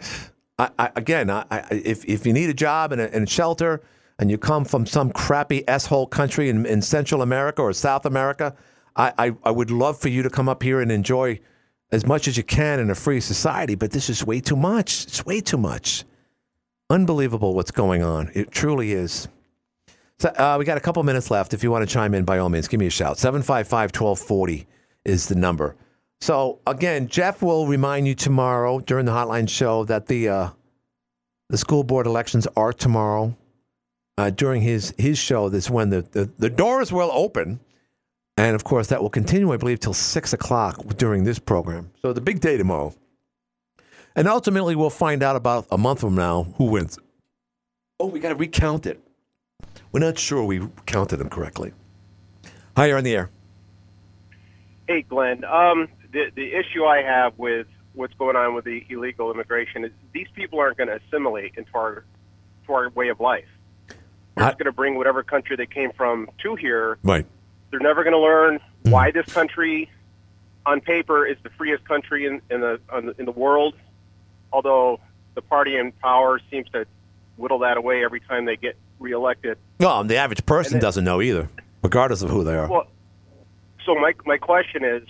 [0.58, 3.82] I, I, again, I, if if you need a job and, a, and shelter,
[4.18, 8.56] and you come from some crappy s-hole country in, in Central America or South America,
[8.96, 11.40] I, I would love for you to come up here and enjoy
[11.96, 13.74] as much as you can in a free society.
[13.74, 15.06] But this is way too much.
[15.06, 16.04] It's way too much.
[16.90, 18.30] Unbelievable what's going on.
[18.34, 19.30] It truly is.
[20.20, 21.54] So uh, we got a couple minutes left.
[21.54, 23.18] If you want to chime in, by all means, give me a shout.
[23.18, 24.68] 755 1240
[25.06, 25.76] is the number.
[26.20, 30.50] So again, Jeff will remind you tomorrow during the hotline show that the uh,
[31.50, 33.36] the school board elections are tomorrow.
[34.18, 37.60] Uh, during his his show, that's when the, the, the doors will open.
[38.38, 41.92] And of course, that will continue, I believe, till six o'clock during this program.
[42.02, 42.94] So the big day tomorrow.
[44.16, 47.00] And ultimately, we'll find out about a month from now who wins.
[48.00, 49.00] Oh, we got to recount it.
[49.92, 51.72] We're not sure we counted them correctly.
[52.76, 53.30] Hi, you're on the air.
[54.88, 55.46] Hey, Glenn.
[55.46, 59.92] Um, the the issue I have with what's going on with the illegal immigration is
[60.14, 62.04] these people aren't going to assimilate into our
[62.68, 63.48] to our way of life.
[64.36, 66.98] They're just going to bring whatever country they came from to here.
[67.04, 67.26] Right.
[67.78, 69.92] They're never going to learn why this country,
[70.66, 73.74] on paper, is the freest country in, in the on the, in the world.
[74.54, 75.02] Although
[75.34, 76.86] the party in power seems to
[77.36, 79.58] whittle that away every time they get reelected.
[79.82, 81.50] Well, the average person then- doesn't know either,
[81.84, 82.70] regardless of who they are.
[82.70, 82.88] Well,
[83.86, 85.04] so my my question is,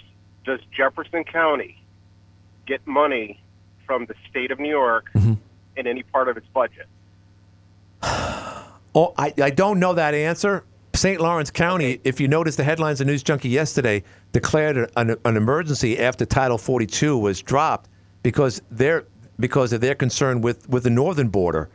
[0.44, 1.80] does Jefferson County
[2.66, 3.40] get money
[3.86, 5.34] from the state of New York Mm-hmm.
[5.78, 6.88] in any part of its budget?
[8.98, 10.64] Oh, I, I don't know that answer.
[10.96, 11.20] St.
[11.20, 16.00] Lawrence County, if you noticed the headlines of News Junkie yesterday, declared an, an emergency
[16.00, 17.90] after Title 42 was dropped
[18.24, 19.06] because they're
[19.38, 21.70] because of their concern with, with the northern border.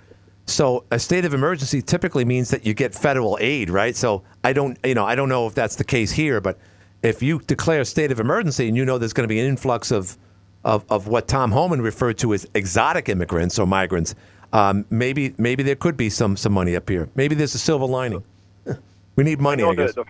[0.47, 3.95] So a state of emergency typically means that you get federal aid, right?
[3.95, 6.59] So I don't, you know, I don't know if that's the case here, but
[7.03, 9.47] if you declare a state of emergency and you know there's going to be an
[9.47, 10.17] influx of,
[10.65, 14.15] of, of what Tom Homan referred to as exotic immigrants or migrants,
[14.55, 17.09] um, maybe maybe there could be some some money up here.
[17.15, 18.25] Maybe there's a silver lining.
[19.17, 19.87] We need money, I know.
[19.87, 20.05] The,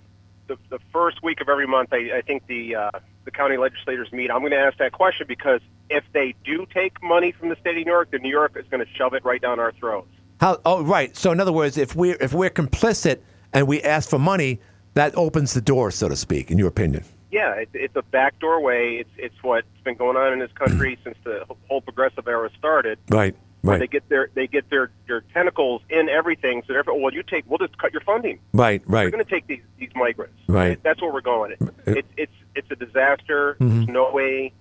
[0.47, 2.91] the, the, first week of every month, I, I think the uh,
[3.25, 4.31] the county legislators meet.
[4.31, 7.79] I'm going to ask that question because if they do take money from the state
[7.79, 10.11] of New York, then New York is going to shove it right down our throats.
[10.41, 10.59] How?
[10.65, 11.17] Oh, right.
[11.17, 13.21] So in other words, if we're if we're complicit
[13.53, 14.61] and we ask for money,
[14.95, 17.05] That opens the door, so to speak, in your opinion.
[17.31, 18.97] Yeah, it, it's a backdoor way.
[18.97, 22.99] It's it's what's been going on in this country since the whole progressive era started.
[23.09, 23.37] Right.
[23.63, 23.79] Right.
[23.81, 26.63] They get their they get their their tentacles in everything.
[26.67, 28.39] So therefore, well, you take we'll just cut your funding.
[28.55, 28.83] Right.
[28.87, 29.05] Right.
[29.05, 30.35] We're going to take these these migrants.
[30.49, 30.83] Right.
[30.83, 31.53] That's where we're going.
[31.53, 33.57] It, it's it's it's a disaster.
[33.61, 33.71] Mhm.
[33.77, 34.53] There's no way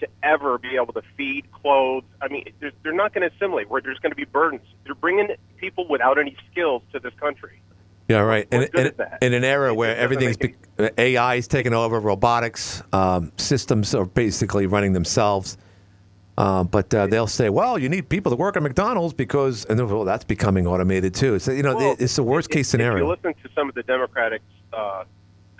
[0.00, 2.04] to ever be able to feed, clothe.
[2.22, 2.44] I mean,
[2.82, 3.68] they're not going to assimilate.
[3.70, 4.62] Where there's going to be burdens.
[4.84, 5.28] They're bringing
[5.58, 7.60] people without any skills to this country.
[8.08, 8.48] Yeah, right.
[8.50, 9.18] In, What good in, is that?
[9.22, 10.54] in an era where everything's be,
[10.98, 15.56] AI is taking over, robotics um, systems are basically running themselves.
[16.40, 19.78] Uh, but uh, they'll say, "Well, you need people to work at McDonald's because," and
[19.78, 21.38] then, well, that's becoming automated too.
[21.38, 22.96] So you know, Well, it's the worst case scenario.
[22.96, 24.40] If you listen to some of the Democratic
[24.72, 25.04] uh,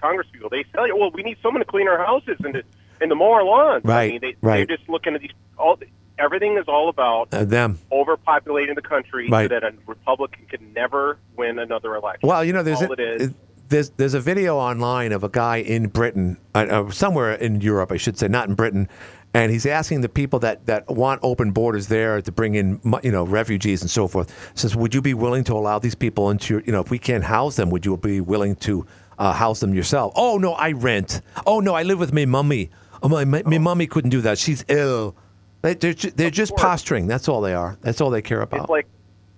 [0.01, 2.63] Congress people, they tell you, well, we need someone to clean our houses and to,
[3.03, 3.83] and to mow our lawns.
[3.85, 4.67] I Right, mean, they, right.
[4.67, 5.33] They're just looking at these.
[5.59, 5.79] All
[6.19, 7.79] everything is all about Uh, them.
[7.93, 9.51] overpopulating the country Right.
[9.51, 12.27] so that a Republican can never win another election.
[12.29, 13.35] Well, you know, there's all a, it is.
[13.69, 17.93] there's there's a video online of a guy in Britain, uh, uh, somewhere in Europe,
[17.93, 18.89] I should say, not in Britain,
[19.35, 23.13] and he's asking the people that, that want open borders there to bring in, you
[23.13, 24.53] know, refugees and so forth.
[24.55, 26.99] Says, would you be willing to allow these people into, your, you know, if we
[26.99, 28.87] can't house them, would you be willing to
[29.19, 30.13] uh, house them yourself?
[30.17, 31.21] Oh no, I rent.
[31.47, 32.71] Oh no, I live with my mummy.
[33.03, 34.39] Oh my, my, my mummy couldn't do that.
[34.39, 35.15] She's ill.
[35.63, 37.07] They, they're ju- they're just posturing.
[37.07, 37.77] That's all they are.
[37.83, 38.63] That's all they care about.
[38.63, 38.87] It's like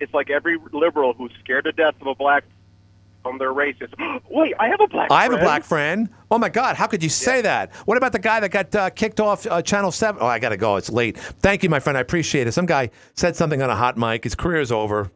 [0.01, 2.45] it's like every liberal who's scared to death of a black
[3.23, 3.91] from their race is.
[4.31, 5.11] Wait, I have a black.
[5.11, 6.09] I have a black friend.
[6.31, 7.73] Oh my God, how could you say that?
[7.87, 10.21] What about the guy that got uh, kicked off uh, Channel 7?
[10.23, 10.77] Oh, I got to go.
[10.77, 11.19] It's late.
[11.19, 11.97] Thank you, my friend.
[11.97, 12.53] I appreciate it.
[12.53, 14.25] Some guy said something on a hot mic.
[14.25, 15.11] His career is over.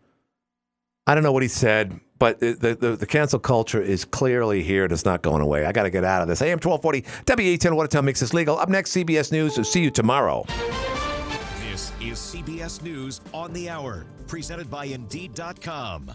[1.07, 4.63] I don't know what he said, but the, the, the, the cancel culture is clearly
[4.63, 4.85] here.
[4.85, 5.65] and It's not going away.
[5.65, 6.43] I got to get out of this.
[6.43, 8.59] AM 1240, WATN Watertown makes this legal.
[8.59, 9.55] Up next, CBS News.
[9.55, 10.45] So see you tomorrow.
[11.61, 16.11] This is CBS News on the Hour, presented by Indeed.com.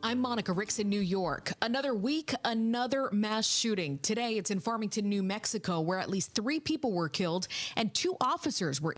[0.00, 1.52] I'm Monica Ricks in New York.
[1.60, 3.98] Another week, another mass shooting.
[3.98, 8.16] Today, it's in Farmington, New Mexico, where at least three people were killed and two
[8.20, 8.94] officers were